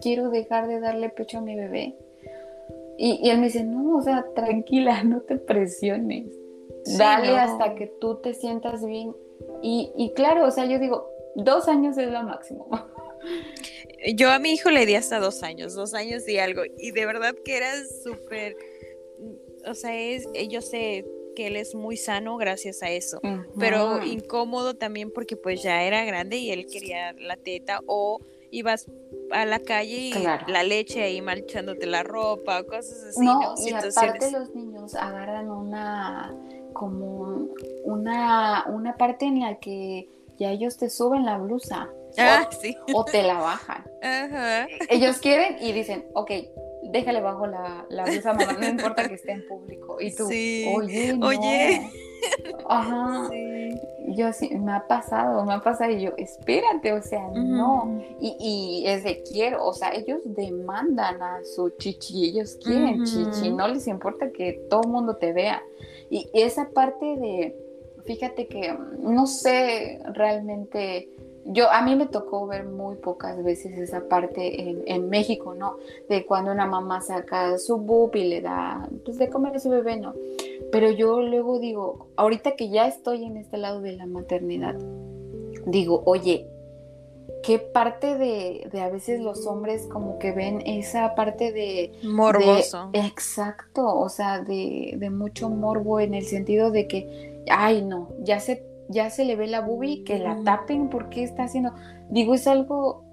quiero 0.00 0.30
dejar 0.30 0.68
de 0.68 0.80
darle 0.80 1.08
pecho 1.08 1.38
a 1.38 1.42
mi 1.42 1.56
bebé. 1.56 1.96
Y, 2.96 3.28
él 3.28 3.38
me 3.38 3.46
dice, 3.46 3.64
no, 3.64 3.96
o 3.96 4.02
sea, 4.02 4.24
tranquila, 4.34 5.02
no 5.02 5.20
te 5.22 5.36
presiones. 5.36 6.26
Dale 6.86 7.30
hasta 7.38 7.74
que 7.74 7.86
tú 7.86 8.20
te 8.20 8.34
sientas 8.34 8.84
bien. 8.84 9.14
Y, 9.62 9.92
y 9.96 10.12
claro, 10.12 10.46
o 10.46 10.50
sea, 10.50 10.66
yo 10.66 10.78
digo, 10.78 11.08
dos 11.34 11.68
años 11.68 11.98
es 11.98 12.10
lo 12.10 12.22
máximo. 12.22 12.68
Yo 14.14 14.30
a 14.30 14.38
mi 14.38 14.50
hijo 14.50 14.70
le 14.70 14.84
di 14.84 14.94
hasta 14.94 15.18
dos 15.18 15.42
años, 15.42 15.74
dos 15.74 15.94
años 15.94 16.28
y 16.28 16.38
algo, 16.38 16.62
y 16.76 16.90
de 16.90 17.06
verdad 17.06 17.34
que 17.42 17.56
era 17.56 17.72
súper, 18.02 18.54
o 19.66 19.74
sea, 19.74 19.96
es, 19.98 20.28
eh, 20.34 20.46
yo 20.48 20.60
sé 20.60 21.06
que 21.34 21.46
él 21.46 21.56
es 21.56 21.74
muy 21.74 21.96
sano 21.96 22.36
gracias 22.36 22.82
a 22.82 22.90
eso, 22.90 23.20
pero 23.58 24.04
incómodo 24.04 24.74
también 24.74 25.10
porque 25.10 25.36
pues 25.36 25.62
ya 25.62 25.82
era 25.82 26.04
grande 26.04 26.36
y 26.36 26.50
él 26.50 26.66
quería 26.66 27.12
la 27.14 27.36
teta 27.36 27.80
o 27.86 28.20
ibas 28.50 28.86
a 29.32 29.44
la 29.46 29.58
calle 29.58 29.96
y 29.96 30.12
la 30.48 30.62
leche 30.62 31.02
ahí 31.02 31.20
marchándote 31.20 31.86
la 31.86 32.02
ropa, 32.02 32.62
cosas 32.64 33.04
así, 33.04 33.24
¿no? 33.24 33.54
Y 33.58 33.72
aparte 33.72 34.30
los 34.30 34.54
niños 34.54 34.94
agarran 34.94 35.50
una 35.50 36.32
como 36.74 37.48
una, 37.84 38.66
una 38.68 38.96
parte 38.98 39.24
en 39.24 39.40
la 39.40 39.58
que 39.58 40.08
ya 40.36 40.50
ellos 40.50 40.76
te 40.76 40.90
suben 40.90 41.24
la 41.24 41.38
blusa. 41.38 41.88
Ah, 42.18 42.48
o, 42.92 43.04
te 43.04 43.22
la 43.22 43.38
bajan. 43.38 43.84
Ellos 44.88 45.18
quieren 45.18 45.56
y 45.60 45.72
dicen, 45.72 46.06
ok, 46.12 46.30
déjale 46.92 47.20
bajo 47.20 47.46
la, 47.46 47.86
la 47.88 48.04
blusa, 48.04 48.34
mamá, 48.34 48.52
no 48.52 48.68
importa 48.68 49.08
que 49.08 49.14
esté 49.14 49.32
en 49.32 49.48
público. 49.48 49.96
Y 50.00 50.14
tú, 50.14 50.26
oye, 50.26 51.18
oye. 51.22 51.90
Ajá. 52.68 53.28
Yo 54.08 54.32
sí, 54.32 54.54
me 54.54 54.72
ha 54.72 54.86
pasado, 54.86 55.44
me 55.44 55.54
ha 55.54 55.60
pasado 55.60 55.90
y 55.90 56.02
yo, 56.02 56.12
espérate, 56.16 56.92
o 56.92 57.02
sea, 57.02 57.26
no. 57.34 58.00
Y, 58.20 58.36
y, 58.38 58.86
es 58.86 59.02
de 59.02 59.22
quiero, 59.22 59.64
o 59.64 59.72
sea, 59.72 59.90
ellos 59.92 60.20
demandan 60.24 61.20
a 61.22 61.40
su 61.44 61.70
chichi, 61.70 62.30
ellos 62.30 62.58
quieren 62.62 63.04
chichi, 63.04 63.50
no 63.50 63.66
les 63.68 63.86
importa 63.88 64.30
que 64.30 64.64
todo 64.70 64.82
el 64.84 64.90
mundo 64.90 65.16
te 65.16 65.32
vea. 65.32 65.62
Y 66.10 66.28
esa 66.34 66.70
parte 66.70 67.04
de, 67.04 67.56
fíjate 68.04 68.46
que 68.46 68.76
no 68.98 69.26
sé 69.26 70.00
realmente 70.12 71.08
yo 71.46 71.70
a 71.70 71.82
mí 71.82 71.94
me 71.94 72.06
tocó 72.06 72.46
ver 72.46 72.64
muy 72.64 72.96
pocas 72.96 73.42
veces 73.42 73.76
esa 73.76 74.08
parte 74.08 74.62
en, 74.62 74.82
en, 74.86 75.10
México, 75.10 75.54
¿no? 75.54 75.76
De 76.08 76.24
cuando 76.24 76.50
una 76.52 76.66
mamá 76.66 77.00
saca 77.02 77.58
su 77.58 77.76
boob 77.76 78.16
y 78.16 78.24
le 78.24 78.40
da 78.40 78.88
pues 79.04 79.18
de 79.18 79.28
comer 79.28 79.56
a 79.56 79.58
su 79.58 79.68
bebé, 79.68 79.96
¿no? 79.98 80.14
Pero 80.72 80.90
yo 80.90 81.20
luego 81.20 81.58
digo, 81.58 82.08
ahorita 82.16 82.56
que 82.56 82.70
ya 82.70 82.86
estoy 82.86 83.24
en 83.24 83.36
este 83.36 83.58
lado 83.58 83.80
de 83.80 83.92
la 83.92 84.06
maternidad, 84.06 84.74
digo, 85.66 86.02
oye, 86.06 86.48
¿qué 87.42 87.58
parte 87.58 88.16
de, 88.16 88.68
de 88.72 88.80
a 88.80 88.88
veces 88.88 89.20
los 89.20 89.46
hombres 89.46 89.86
como 89.92 90.18
que 90.18 90.32
ven 90.32 90.62
esa 90.66 91.14
parte 91.14 91.52
de... 91.52 91.92
Morboso. 92.02 92.90
exacto, 92.92 93.98
o 93.98 94.08
sea, 94.08 94.40
de, 94.40 94.94
de 94.96 95.10
mucho 95.10 95.50
morbo 95.50 96.00
en 96.00 96.14
el 96.14 96.26
sentido 96.26 96.70
de 96.70 96.86
que, 96.86 97.42
ay 97.50 97.82
no, 97.82 98.08
ya 98.20 98.40
se 98.40 98.74
ya 98.88 99.10
se 99.10 99.24
le 99.24 99.36
ve 99.36 99.46
la 99.46 99.60
bubi, 99.60 100.04
que 100.04 100.18
la 100.18 100.42
tapen, 100.44 100.88
porque 100.88 101.22
está 101.22 101.44
haciendo? 101.44 101.72
Digo, 102.10 102.34
es 102.34 102.46
algo 102.46 103.04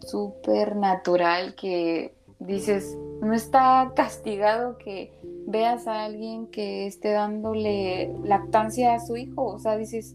súper 0.00 0.76
natural 0.76 1.54
que 1.54 2.14
dices, 2.38 2.96
no 3.20 3.34
está 3.34 3.92
castigado 3.96 4.78
que 4.78 5.12
veas 5.46 5.86
a 5.86 6.04
alguien 6.04 6.46
que 6.48 6.86
esté 6.86 7.10
dándole 7.10 8.12
lactancia 8.22 8.94
a 8.94 9.00
su 9.00 9.16
hijo, 9.16 9.44
o 9.44 9.58
sea, 9.58 9.76
dices, 9.76 10.14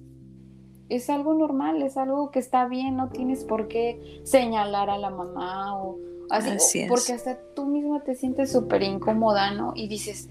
es 0.91 1.09
algo 1.09 1.33
normal, 1.33 1.81
es 1.81 1.95
algo 1.95 2.31
que 2.31 2.39
está 2.39 2.67
bien, 2.67 2.97
no 2.97 3.09
tienes 3.09 3.45
por 3.45 3.69
qué 3.69 4.21
señalar 4.23 4.89
a 4.89 4.97
la 4.97 5.09
mamá 5.09 5.81
o 5.81 5.97
así, 6.29 6.85
porque 6.89 7.13
hasta 7.13 7.39
tú 7.55 7.65
misma 7.65 8.03
te 8.03 8.13
sientes 8.15 8.51
súper 8.51 8.83
incómoda, 8.83 9.51
¿no? 9.51 9.71
Y 9.73 9.87
dices, 9.87 10.27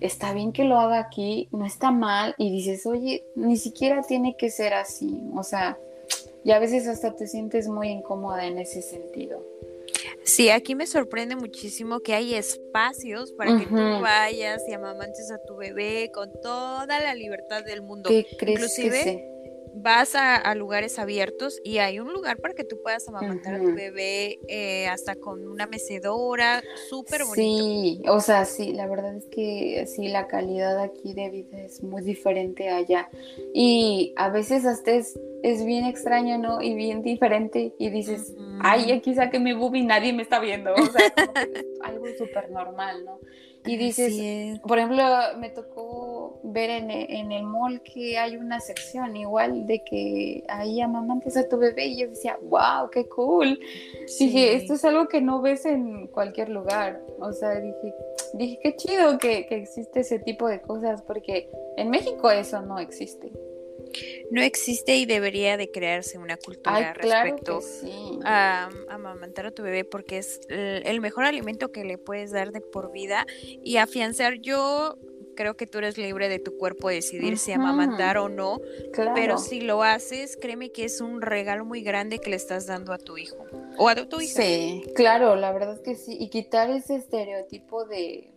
está 0.00 0.32
bien 0.32 0.52
que 0.52 0.64
lo 0.64 0.78
haga 0.78 0.98
aquí, 0.98 1.48
no 1.52 1.64
está 1.64 1.92
mal, 1.92 2.34
y 2.38 2.50
dices, 2.50 2.86
oye, 2.86 3.24
ni 3.36 3.56
siquiera 3.56 4.02
tiene 4.02 4.36
que 4.36 4.50
ser 4.50 4.74
así, 4.74 5.22
o 5.34 5.44
sea, 5.44 5.78
y 6.42 6.50
a 6.50 6.58
veces 6.58 6.88
hasta 6.88 7.14
te 7.14 7.28
sientes 7.28 7.68
muy 7.68 7.88
incómoda 7.88 8.44
en 8.46 8.58
ese 8.58 8.82
sentido. 8.82 9.42
Sí, 10.24 10.48
aquí 10.50 10.74
me 10.74 10.86
sorprende 10.86 11.36
muchísimo 11.36 12.00
que 12.00 12.14
hay 12.14 12.34
espacios 12.34 13.32
para 13.32 13.58
que 13.58 13.66
tú 13.66 14.00
vayas 14.00 14.62
y 14.68 14.72
amamantes 14.72 15.30
a 15.30 15.38
tu 15.46 15.56
bebé 15.56 16.10
con 16.12 16.32
toda 16.40 16.98
la 16.98 17.14
libertad 17.14 17.62
del 17.62 17.82
mundo. 17.82 18.08
¿Qué 18.08 18.26
crees 18.38 18.58
Inclusive, 18.58 19.33
vas 19.74 20.14
a, 20.14 20.54
lugares 20.54 20.98
abiertos 20.98 21.60
y 21.64 21.78
hay 21.78 21.98
un 21.98 22.12
lugar 22.12 22.38
para 22.38 22.54
que 22.54 22.64
tú 22.64 22.80
puedas 22.82 23.08
amamantar 23.08 23.54
a 23.54 23.58
tu 23.58 23.74
bebé 23.74 24.38
eh, 24.48 24.86
hasta 24.86 25.16
con 25.16 25.46
una 25.48 25.66
mecedora, 25.66 26.62
súper 26.88 27.24
bonito. 27.24 27.34
Sí, 27.64 28.02
o 28.08 28.20
sea, 28.20 28.44
sí, 28.44 28.72
la 28.72 28.86
verdad 28.86 29.16
es 29.16 29.26
que 29.26 29.84
sí, 29.86 30.08
la 30.08 30.28
calidad 30.28 30.78
aquí 30.78 31.12
de 31.12 31.28
vida 31.30 31.60
es 31.62 31.82
muy 31.82 32.02
diferente 32.02 32.68
allá. 32.68 33.08
Y 33.52 34.12
a 34.16 34.28
veces 34.28 34.64
hasta 34.64 34.92
es, 34.92 35.18
bien 35.64 35.84
extraño, 35.86 36.38
¿no? 36.38 36.62
Y 36.62 36.74
bien 36.74 37.02
diferente. 37.02 37.74
Y 37.78 37.90
dices, 37.90 38.34
ay, 38.60 38.92
aquí 38.92 39.14
saqué 39.14 39.40
mi 39.40 39.52
boobie 39.52 39.82
y 39.82 39.86
nadie 39.86 40.12
me 40.12 40.22
está 40.22 40.38
viendo. 40.38 40.72
O 40.72 40.86
sea, 40.86 41.10
que 41.10 41.64
algo 41.82 42.06
súper 42.16 42.50
normal, 42.50 43.04
¿no? 43.04 43.18
Y 43.66 43.76
dices, 43.76 44.60
por 44.60 44.78
ejemplo, 44.78 45.02
me 45.38 45.48
tocó 45.48 46.13
ver 46.44 46.70
en, 46.70 46.90
en, 46.90 47.32
el 47.32 47.44
mall 47.44 47.80
que 47.82 48.18
hay 48.18 48.36
una 48.36 48.60
sección 48.60 49.16
igual 49.16 49.66
de 49.66 49.82
que 49.82 50.44
ahí 50.48 50.80
amamantes 50.80 51.36
a 51.36 51.48
tu 51.48 51.56
bebé 51.56 51.86
y 51.86 52.00
yo 52.00 52.08
decía, 52.08 52.38
wow, 52.42 52.90
qué 52.90 53.08
cool. 53.08 53.58
Dije, 54.18 54.54
esto 54.54 54.74
es 54.74 54.84
algo 54.84 55.08
que 55.08 55.20
no 55.20 55.40
ves 55.40 55.64
en 55.64 56.06
cualquier 56.08 56.50
lugar. 56.50 57.00
O 57.18 57.32
sea, 57.32 57.58
dije, 57.60 57.94
dije 58.34 58.58
qué 58.62 58.76
chido 58.76 59.18
que, 59.18 59.46
que 59.46 59.56
existe 59.56 60.00
ese 60.00 60.18
tipo 60.18 60.46
de 60.46 60.60
cosas 60.60 61.02
porque 61.02 61.50
en 61.76 61.90
México 61.90 62.30
eso 62.30 62.60
no 62.60 62.78
existe 62.78 63.32
no 64.30 64.42
existe 64.42 64.96
y 64.96 65.06
debería 65.06 65.56
de 65.56 65.70
crearse 65.70 66.18
una 66.18 66.36
cultura 66.36 66.94
respecto 66.94 67.60
a, 68.24 68.68
amamantar 68.88 69.46
a 69.46 69.50
tu 69.50 69.62
bebé 69.62 69.84
porque 69.84 70.18
es 70.18 70.40
el 70.48 71.00
mejor 71.00 71.24
alimento 71.24 71.70
que 71.72 71.84
le 71.84 71.98
puedes 71.98 72.30
dar 72.30 72.52
de 72.52 72.60
por 72.60 72.92
vida 72.92 73.26
y 73.62 73.76
afianzar 73.76 74.40
yo 74.40 74.98
creo 75.34 75.56
que 75.56 75.66
tú 75.66 75.78
eres 75.78 75.98
libre 75.98 76.28
de 76.28 76.38
tu 76.38 76.56
cuerpo 76.56 76.88
decidir 76.88 77.38
si 77.38 77.52
amamantar 77.52 78.18
o 78.18 78.28
no, 78.28 78.60
pero 79.14 79.38
si 79.38 79.60
lo 79.60 79.82
haces, 79.82 80.36
créeme 80.36 80.70
que 80.70 80.84
es 80.84 81.00
un 81.00 81.20
regalo 81.20 81.64
muy 81.64 81.82
grande 81.82 82.18
que 82.18 82.30
le 82.30 82.36
estás 82.36 82.66
dando 82.66 82.92
a 82.92 82.98
tu 82.98 83.16
hijo 83.18 83.44
o 83.78 83.88
a 83.88 83.94
tu 83.94 84.20
hija. 84.20 84.42
Sí, 84.42 84.84
claro, 84.94 85.36
la 85.36 85.52
verdad 85.52 85.74
es 85.74 85.80
que 85.80 85.94
sí, 85.94 86.16
y 86.18 86.28
quitar 86.28 86.70
ese 86.70 86.96
estereotipo 86.96 87.84
de 87.84 88.30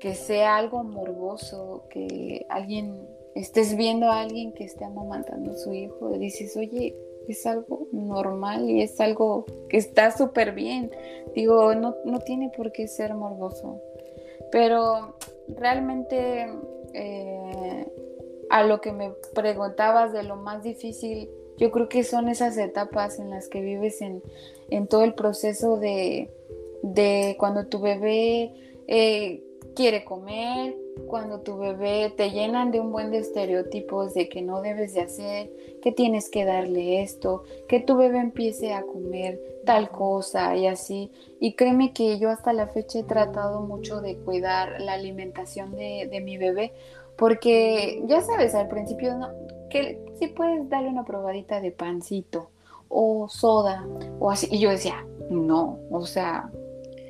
que 0.00 0.14
sea 0.14 0.56
algo 0.56 0.84
morboso, 0.84 1.84
que 1.90 2.46
alguien 2.50 3.08
estés 3.34 3.76
viendo 3.76 4.06
a 4.10 4.20
alguien 4.20 4.52
que 4.52 4.64
esté 4.64 4.84
amamantando 4.84 5.52
a 5.52 5.56
su 5.56 5.72
hijo 5.72 6.14
y 6.14 6.18
dices, 6.18 6.56
oye, 6.56 6.94
es 7.28 7.46
algo 7.46 7.88
normal 7.92 8.68
y 8.68 8.82
es 8.82 9.00
algo 9.00 9.46
que 9.68 9.76
está 9.76 10.16
súper 10.16 10.52
bien. 10.52 10.90
Digo, 11.34 11.74
no, 11.74 11.96
no, 12.04 12.20
tiene 12.20 12.50
por 12.54 12.72
qué 12.72 12.86
ser 12.86 13.14
morboso. 13.14 13.80
Pero 14.52 15.16
realmente 15.48 16.48
eh, 16.92 17.86
a 18.50 18.64
lo 18.64 18.80
que 18.80 18.92
me 18.92 19.12
preguntabas 19.34 20.12
de 20.12 20.22
lo 20.22 20.36
más 20.36 20.62
difícil, 20.62 21.28
yo 21.56 21.70
creo 21.70 21.88
que 21.88 22.04
son 22.04 22.28
esas 22.28 22.56
etapas 22.58 23.18
en 23.18 23.30
las 23.30 23.48
que 23.48 23.60
vives 23.60 24.00
en, 24.00 24.22
en 24.70 24.86
todo 24.86 25.04
el 25.04 25.14
proceso 25.14 25.76
de, 25.76 26.30
de 26.82 27.36
cuando 27.38 27.66
tu 27.66 27.80
bebé 27.80 28.52
eh, 28.86 29.42
quiere 29.74 30.04
comer, 30.04 30.76
cuando 31.06 31.40
tu 31.40 31.58
bebé 31.58 32.12
te 32.16 32.30
llenan 32.30 32.70
de 32.70 32.80
un 32.80 32.92
buen 32.92 33.10
de 33.10 33.18
estereotipos 33.18 34.14
de 34.14 34.28
que 34.28 34.42
no 34.42 34.62
debes 34.62 34.94
de 34.94 35.02
hacer, 35.02 35.50
que 35.82 35.92
tienes 35.92 36.30
que 36.30 36.44
darle 36.44 37.02
esto, 37.02 37.42
que 37.68 37.80
tu 37.80 37.96
bebé 37.96 38.18
empiece 38.18 38.72
a 38.72 38.82
comer 38.82 39.40
tal 39.64 39.90
cosa 39.90 40.56
y 40.56 40.66
así. 40.66 41.10
Y 41.40 41.54
créeme 41.54 41.92
que 41.92 42.18
yo 42.18 42.30
hasta 42.30 42.52
la 42.52 42.68
fecha 42.68 43.00
he 43.00 43.04
tratado 43.04 43.60
mucho 43.62 44.00
de 44.00 44.16
cuidar 44.18 44.80
la 44.80 44.94
alimentación 44.94 45.72
de, 45.72 46.20
mi 46.24 46.38
bebé, 46.38 46.72
porque 47.16 48.02
ya 48.06 48.20
sabes, 48.22 48.54
al 48.54 48.68
principio 48.68 49.16
no, 49.16 49.30
que 49.70 50.00
si 50.18 50.28
puedes 50.28 50.68
darle 50.68 50.88
una 50.88 51.04
probadita 51.04 51.60
de 51.60 51.70
pancito 51.70 52.50
o 52.88 53.28
soda 53.28 53.86
o 54.20 54.30
así. 54.30 54.48
Y 54.50 54.60
yo 54.60 54.70
decía, 54.70 55.06
no, 55.30 55.78
o 55.90 56.06
sea, 56.06 56.50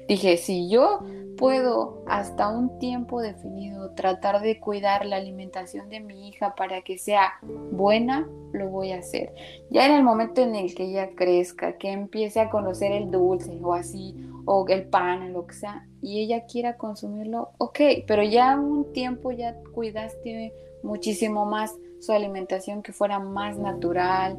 dije, 0.09 0.37
si 0.37 0.69
yo 0.69 1.01
puedo 1.37 2.03
hasta 2.07 2.49
un 2.49 2.79
tiempo 2.79 3.21
definido 3.21 3.91
tratar 3.93 4.41
de 4.41 4.61
cuidar 4.61 5.07
la 5.07 5.17
alimentación 5.17 5.89
de 5.89 6.01
mi 6.01 6.29
hija 6.29 6.55
para 6.55 6.83
que 6.83 6.99
sea 6.99 7.35
buena, 7.71 8.29
lo 8.53 8.69
voy 8.69 8.93
a 8.93 8.99
hacer. 8.99 9.35
Ya 9.71 9.87
en 9.87 9.93
el 9.93 10.03
momento 10.03 10.43
en 10.43 10.55
el 10.55 10.75
que 10.75 10.85
ella 10.85 11.11
crezca, 11.15 11.77
que 11.79 11.93
empiece 11.93 12.41
a 12.41 12.51
conocer 12.51 12.93
el 12.93 13.11
dulce 13.11 13.59
o 13.63 13.75
así, 13.75 14.15
o 14.45 14.67
el 14.69 14.85
pan, 14.85 15.33
lo 15.33 15.47
que 15.47 15.55
sea, 15.55 15.87
y 16.03 16.21
ella 16.21 16.45
quiera 16.47 16.77
consumirlo, 16.77 17.53
ok, 17.59 17.81
pero 18.07 18.23
ya 18.23 18.57
un 18.57 18.93
tiempo 18.93 19.33
ya 19.33 19.57
cuidaste 19.75 20.53
muchísimo 20.83 21.47
más 21.47 21.75
su 22.01 22.13
alimentación 22.13 22.83
que 22.83 22.93
fuera 22.93 23.19
más 23.19 23.57
natural, 23.57 24.39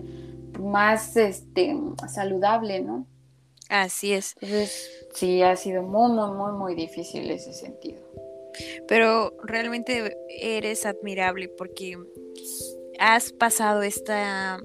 más 0.59 1.17
este, 1.17 1.75
saludable, 2.07 2.81
¿no? 2.81 3.05
Así 3.69 4.13
es. 4.13 4.33
Entonces, 4.41 5.07
sí, 5.13 5.41
ha 5.41 5.55
sido 5.55 5.81
muy, 5.83 6.11
muy, 6.11 6.31
muy, 6.31 6.51
muy 6.53 6.75
difícil 6.75 7.29
ese 7.31 7.53
sentido. 7.53 8.01
Pero 8.87 9.33
realmente 9.43 10.15
eres 10.29 10.85
admirable 10.85 11.49
porque 11.49 11.97
has 12.99 13.33
pasado 13.33 13.81
esta 13.81 14.59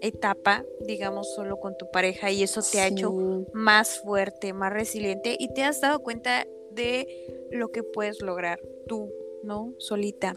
etapa, 0.00 0.64
digamos, 0.86 1.34
solo 1.34 1.58
con 1.58 1.76
tu 1.76 1.90
pareja 1.90 2.30
y 2.30 2.42
eso 2.42 2.60
te 2.62 2.80
ha 2.80 2.88
hecho 2.88 3.12
más 3.52 4.00
fuerte, 4.00 4.52
más 4.52 4.72
resiliente 4.72 5.36
y 5.38 5.52
te 5.52 5.64
has 5.64 5.80
dado 5.80 6.00
cuenta 6.00 6.46
de 6.70 7.46
lo 7.50 7.70
que 7.70 7.82
puedes 7.82 8.22
lograr 8.22 8.60
tú, 8.86 9.10
¿no? 9.42 9.74
Solita. 9.78 10.36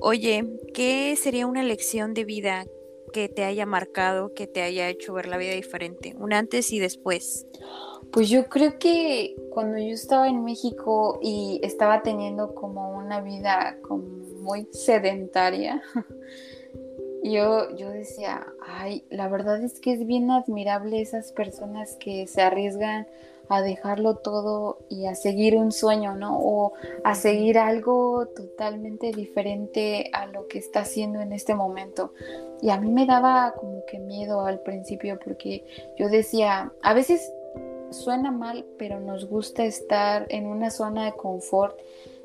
Oye, 0.00 0.44
¿qué 0.74 1.14
sería 1.16 1.46
una 1.46 1.62
lección 1.62 2.14
de 2.14 2.24
vida 2.24 2.66
que 3.16 3.30
te 3.30 3.44
haya 3.44 3.64
marcado, 3.64 4.34
que 4.34 4.46
te 4.46 4.60
haya 4.60 4.90
hecho 4.90 5.14
ver 5.14 5.26
la 5.26 5.38
vida 5.38 5.52
diferente, 5.52 6.14
un 6.18 6.34
antes 6.34 6.70
y 6.70 6.78
después? 6.78 7.46
Pues 8.12 8.28
yo 8.28 8.46
creo 8.50 8.78
que 8.78 9.34
cuando 9.48 9.78
yo 9.78 9.94
estaba 9.94 10.28
en 10.28 10.44
México 10.44 11.18
y 11.22 11.58
estaba 11.62 12.02
teniendo 12.02 12.54
como 12.54 12.94
una 12.94 13.22
vida 13.22 13.78
como 13.80 14.06
muy 14.42 14.68
sedentaria, 14.70 15.82
yo, 17.24 17.74
yo 17.74 17.88
decía, 17.88 18.46
ay, 18.60 19.06
la 19.08 19.28
verdad 19.28 19.64
es 19.64 19.80
que 19.80 19.94
es 19.94 20.06
bien 20.06 20.30
admirable 20.30 21.00
esas 21.00 21.32
personas 21.32 21.96
que 21.98 22.26
se 22.26 22.42
arriesgan 22.42 23.06
a 23.48 23.62
dejarlo 23.62 24.16
todo 24.16 24.78
y 24.88 25.06
a 25.06 25.14
seguir 25.14 25.56
un 25.56 25.72
sueño, 25.72 26.14
¿no? 26.14 26.38
O 26.38 26.72
a 27.04 27.14
seguir 27.14 27.58
algo 27.58 28.26
totalmente 28.26 29.12
diferente 29.12 30.10
a 30.12 30.26
lo 30.26 30.46
que 30.48 30.58
está 30.58 30.80
haciendo 30.80 31.20
en 31.20 31.32
este 31.32 31.54
momento. 31.54 32.12
Y 32.60 32.70
a 32.70 32.78
mí 32.78 32.90
me 32.90 33.06
daba 33.06 33.54
como 33.58 33.84
que 33.86 33.98
miedo 33.98 34.46
al 34.46 34.60
principio 34.60 35.18
porque 35.22 35.64
yo 35.98 36.08
decía, 36.08 36.72
a 36.82 36.94
veces 36.94 37.32
suena 37.90 38.30
mal, 38.30 38.64
pero 38.78 39.00
nos 39.00 39.28
gusta 39.28 39.64
estar 39.64 40.26
en 40.28 40.46
una 40.46 40.70
zona 40.70 41.04
de 41.04 41.12
confort 41.12 41.78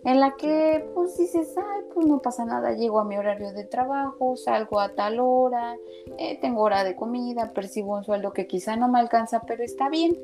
en 0.04 0.20
la 0.20 0.36
que 0.36 0.84
pues 0.96 1.16
dices, 1.18 1.54
ay, 1.56 1.82
pues 1.94 2.08
no 2.08 2.22
pasa 2.22 2.44
nada, 2.44 2.74
llego 2.74 3.00
a 3.00 3.06
mi 3.06 3.18
horario 3.18 3.52
de 3.54 3.66
trabajo, 3.66 4.36
salgo 4.36 4.80
a 4.80 4.96
tal 4.96 5.20
hora, 5.20 5.78
eh, 6.18 6.40
tengo 6.42 6.64
hora 6.64 6.84
de 6.84 6.96
comida, 6.96 7.54
percibo 7.54 7.96
un 7.96 8.04
sueldo 8.04 8.34
que 8.34 8.48
quizá 8.48 8.76
no 8.76 8.88
me 8.88 9.00
alcanza, 9.00 9.44
pero 9.46 9.64
está 9.64 9.90
bien 9.90 10.18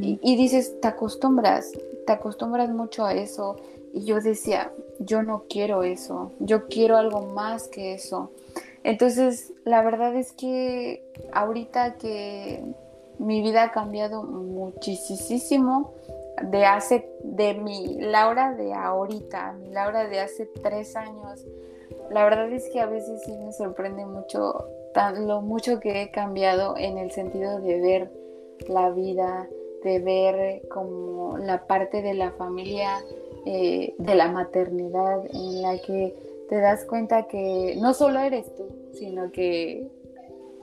y, 0.00 0.36
dices, 0.36 0.80
te 0.80 0.88
acostumbras, 0.88 1.72
te 2.06 2.12
acostumbras 2.12 2.70
mucho 2.70 3.04
a 3.04 3.14
eso. 3.14 3.56
Y 3.92 4.04
yo 4.04 4.20
decía, 4.20 4.72
yo 4.98 5.22
no 5.22 5.44
quiero 5.48 5.82
eso, 5.82 6.32
yo 6.38 6.68
quiero 6.68 6.96
algo 6.96 7.22
más 7.22 7.68
que 7.68 7.94
eso. 7.94 8.30
Entonces, 8.84 9.52
la 9.64 9.82
verdad 9.82 10.14
es 10.14 10.32
que 10.32 11.02
ahorita 11.32 11.96
que 11.96 12.62
mi 13.18 13.42
vida 13.42 13.64
ha 13.64 13.72
cambiado 13.72 14.22
muchísimo 14.22 15.94
de 16.42 16.64
hace, 16.64 17.10
de 17.22 17.54
mi 17.54 18.00
Laura 18.00 18.54
de 18.54 18.72
ahorita, 18.72 19.52
mi 19.52 19.70
Laura 19.70 20.06
de 20.06 20.20
hace 20.20 20.46
tres 20.62 20.96
años, 20.96 21.44
la 22.10 22.24
verdad 22.24 22.50
es 22.52 22.68
que 22.70 22.80
a 22.80 22.86
veces 22.86 23.22
sí 23.24 23.32
me 23.32 23.52
sorprende 23.52 24.06
mucho 24.06 24.68
lo 25.16 25.42
mucho 25.42 25.78
que 25.80 26.02
he 26.02 26.10
cambiado 26.10 26.76
en 26.76 26.98
el 26.98 27.10
sentido 27.10 27.60
de 27.60 27.80
ver 27.80 28.10
la 28.66 28.90
vida, 28.90 29.48
de 29.88 29.98
ver 30.00 30.68
como 30.68 31.38
la 31.38 31.66
parte 31.66 32.02
de 32.02 32.14
la 32.14 32.32
familia, 32.32 32.98
eh, 33.46 33.94
de 33.98 34.14
la 34.14 34.28
maternidad, 34.28 35.24
en 35.32 35.62
la 35.62 35.78
que 35.78 36.14
te 36.48 36.60
das 36.60 36.84
cuenta 36.84 37.26
que 37.26 37.76
no 37.78 37.94
solo 37.94 38.20
eres 38.20 38.54
tú, 38.54 38.68
sino 38.92 39.32
que 39.32 39.88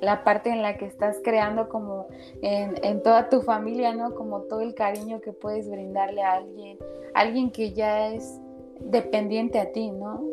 la 0.01 0.23
parte 0.23 0.49
en 0.49 0.61
la 0.61 0.77
que 0.77 0.85
estás 0.85 1.17
creando 1.23 1.69
como 1.69 2.07
en, 2.41 3.01
toda 3.01 3.29
tu 3.29 3.41
familia, 3.41 3.95
¿no? 3.95 4.13
Como 4.13 4.41
todo 4.41 4.61
el 4.61 4.75
cariño 4.75 5.21
que 5.21 5.31
puedes 5.31 5.69
brindarle 5.69 6.21
a 6.21 6.33
alguien, 6.33 6.77
alguien 7.13 7.49
que 7.49 7.73
ya 7.73 8.13
es 8.13 8.39
dependiente 8.79 9.59
a 9.59 9.71
ti, 9.71 9.89
¿no? 9.89 10.23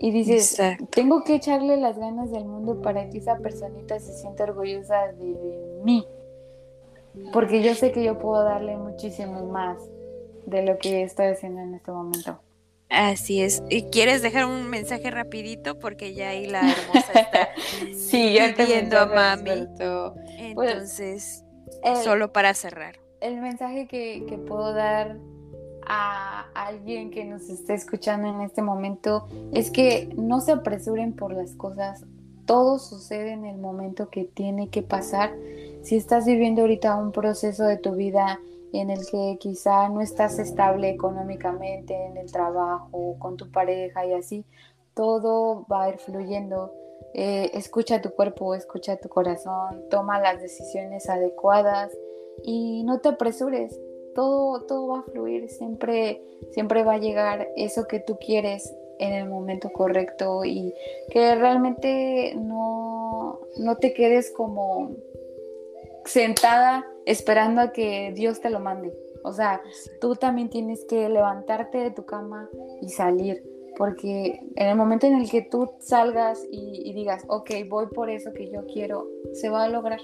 Y 0.00 0.10
dices, 0.10 0.60
tengo 0.90 1.22
que 1.22 1.36
echarle 1.36 1.76
las 1.76 1.96
ganas 1.96 2.32
del 2.32 2.44
mundo 2.44 2.82
para 2.82 3.08
que 3.08 3.18
esa 3.18 3.38
personita 3.38 4.00
se 4.00 4.12
sienta 4.14 4.44
orgullosa 4.44 5.12
de 5.12 5.80
mí 5.84 6.04
porque 7.32 7.62
yo 7.62 7.74
sé 7.74 7.92
que 7.92 8.02
yo 8.02 8.18
puedo 8.18 8.42
darle 8.44 8.76
muchísimo 8.76 9.46
más 9.46 9.78
de 10.46 10.64
lo 10.64 10.78
que 10.78 11.02
estoy 11.02 11.26
haciendo 11.26 11.60
en 11.60 11.74
este 11.74 11.90
momento. 11.90 12.40
Así 12.88 13.40
es. 13.40 13.62
¿Y 13.70 13.84
quieres 13.84 14.20
dejar 14.20 14.44
un 14.44 14.68
mensaje 14.68 15.10
rapidito? 15.10 15.78
Porque 15.78 16.12
ya 16.12 16.28
ahí 16.28 16.46
la 16.46 16.60
hermosa 16.60 17.12
está 17.14 17.48
sí, 17.96 18.36
pidiendo 18.54 18.98
a 18.98 19.06
mami. 19.06 19.66
Pues, 20.54 20.72
Entonces, 20.72 21.44
solo 22.04 22.32
para 22.32 22.52
cerrar. 22.52 22.96
El 23.20 23.40
mensaje 23.40 23.86
que, 23.86 24.26
que 24.28 24.36
puedo 24.36 24.74
dar 24.74 25.16
a 25.86 26.48
alguien 26.54 27.10
que 27.10 27.24
nos 27.24 27.48
esté 27.48 27.74
escuchando 27.74 28.28
en 28.28 28.42
este 28.42 28.60
momento 28.60 29.26
es 29.52 29.70
que 29.70 30.12
no 30.16 30.40
se 30.40 30.52
apresuren 30.52 31.14
por 31.14 31.32
las 31.32 31.54
cosas. 31.54 32.04
Todo 32.44 32.78
sucede 32.78 33.32
en 33.32 33.46
el 33.46 33.56
momento 33.56 34.10
que 34.10 34.24
tiene 34.24 34.68
que 34.68 34.82
pasar. 34.82 35.32
Si 35.82 35.96
estás 35.96 36.26
viviendo 36.26 36.62
ahorita 36.62 36.96
un 36.96 37.10
proceso 37.10 37.64
de 37.64 37.76
tu 37.76 37.96
vida 37.96 38.38
en 38.72 38.88
el 38.88 39.00
que 39.04 39.36
quizá 39.40 39.88
no 39.88 40.00
estás 40.00 40.38
estable 40.38 40.88
económicamente 40.88 41.94
en 42.06 42.16
el 42.16 42.30
trabajo, 42.30 43.16
con 43.18 43.36
tu 43.36 43.50
pareja 43.50 44.06
y 44.06 44.12
así, 44.12 44.46
todo 44.94 45.66
va 45.70 45.84
a 45.84 45.88
ir 45.88 45.98
fluyendo. 45.98 46.72
Eh, 47.14 47.50
escucha 47.54 48.00
tu 48.00 48.10
cuerpo, 48.10 48.54
escucha 48.54 48.96
tu 48.96 49.08
corazón, 49.08 49.82
toma 49.90 50.20
las 50.20 50.40
decisiones 50.40 51.08
adecuadas 51.10 51.90
y 52.44 52.84
no 52.84 53.00
te 53.00 53.08
apresures. 53.08 53.76
Todo, 54.14 54.62
todo 54.66 54.86
va 54.86 54.98
a 55.00 55.10
fluir, 55.10 55.48
siempre, 55.48 56.22
siempre 56.52 56.84
va 56.84 56.94
a 56.94 56.98
llegar 56.98 57.48
eso 57.56 57.88
que 57.88 57.98
tú 57.98 58.18
quieres 58.18 58.72
en 59.00 59.14
el 59.14 59.28
momento 59.28 59.70
correcto 59.72 60.44
y 60.44 60.74
que 61.10 61.34
realmente 61.34 62.34
no, 62.36 63.40
no 63.56 63.76
te 63.78 63.92
quedes 63.94 64.30
como 64.30 64.92
sentada 66.04 66.86
esperando 67.06 67.60
a 67.60 67.72
que 67.72 68.12
Dios 68.14 68.40
te 68.40 68.50
lo 68.50 68.60
mande. 68.60 68.92
O 69.24 69.32
sea, 69.32 69.62
tú 70.00 70.16
también 70.16 70.50
tienes 70.50 70.84
que 70.84 71.08
levantarte 71.08 71.78
de 71.78 71.90
tu 71.90 72.04
cama 72.04 72.48
y 72.80 72.88
salir, 72.88 73.42
porque 73.76 74.40
en 74.56 74.68
el 74.68 74.76
momento 74.76 75.06
en 75.06 75.14
el 75.14 75.30
que 75.30 75.42
tú 75.42 75.70
salgas 75.78 76.44
y, 76.50 76.92
digas, 76.92 77.24
ok, 77.28 77.50
voy 77.68 77.86
por 77.86 78.10
eso 78.10 78.32
que 78.32 78.50
yo 78.50 78.66
quiero, 78.66 79.06
se 79.32 79.48
va 79.48 79.64
a 79.64 79.68
lograr. 79.68 80.00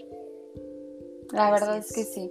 La 1.32 1.50
verdad 1.50 1.76
es 1.78 1.92
que 1.92 2.04
sí. 2.04 2.30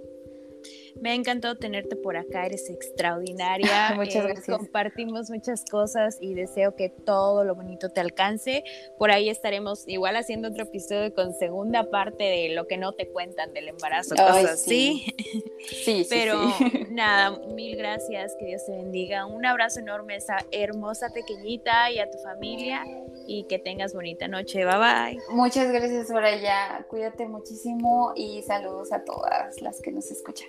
Me 1.00 1.10
ha 1.10 1.14
encantado 1.14 1.56
tenerte 1.56 1.96
por 1.96 2.16
acá, 2.16 2.46
eres 2.46 2.68
extraordinaria. 2.70 3.92
muchas 3.94 4.24
eh, 4.24 4.28
gracias. 4.28 4.56
Compartimos 4.56 5.30
muchas 5.30 5.64
cosas 5.64 6.18
y 6.20 6.34
deseo 6.34 6.76
que 6.76 6.88
todo 6.88 7.44
lo 7.44 7.54
bonito 7.54 7.90
te 7.90 8.00
alcance. 8.00 8.64
Por 8.98 9.10
ahí 9.10 9.28
estaremos 9.28 9.84
igual 9.86 10.16
haciendo 10.16 10.48
otro 10.48 10.64
episodio 10.64 11.14
con 11.14 11.34
segunda 11.34 11.90
parte 11.90 12.24
de 12.24 12.48
lo 12.50 12.66
que 12.66 12.76
no 12.76 12.92
te 12.92 13.08
cuentan 13.08 13.52
del 13.52 13.68
embarazo, 13.68 14.14
cosas 14.14 14.44
así. 14.44 15.14
Sí, 15.84 16.06
Pero 16.08 16.40
nada, 16.90 17.38
mil 17.48 17.76
gracias, 17.76 18.34
que 18.38 18.46
Dios 18.46 18.64
te 18.64 18.72
bendiga. 18.72 19.26
Un 19.26 19.44
abrazo 19.44 19.80
enorme 19.80 20.14
a 20.14 20.16
esa 20.16 20.36
hermosa 20.52 21.10
pequeñita 21.10 21.90
y 21.90 21.98
a 21.98 22.08
tu 22.08 22.18
familia 22.18 22.84
y 23.26 23.44
que 23.44 23.58
tengas 23.58 23.92
bonita 23.92 24.28
noche. 24.28 24.64
Bye 24.64 24.78
bye. 24.78 25.18
Muchas 25.30 25.70
gracias, 25.70 26.08
Soraya. 26.08 26.86
Cuídate 26.88 27.26
muchísimo 27.26 28.12
y 28.14 28.42
saludos 28.42 28.92
a 28.92 29.04
todas 29.04 29.60
las 29.60 29.80
que 29.80 29.92
nos 29.92 30.10
escuchan. 30.10 30.48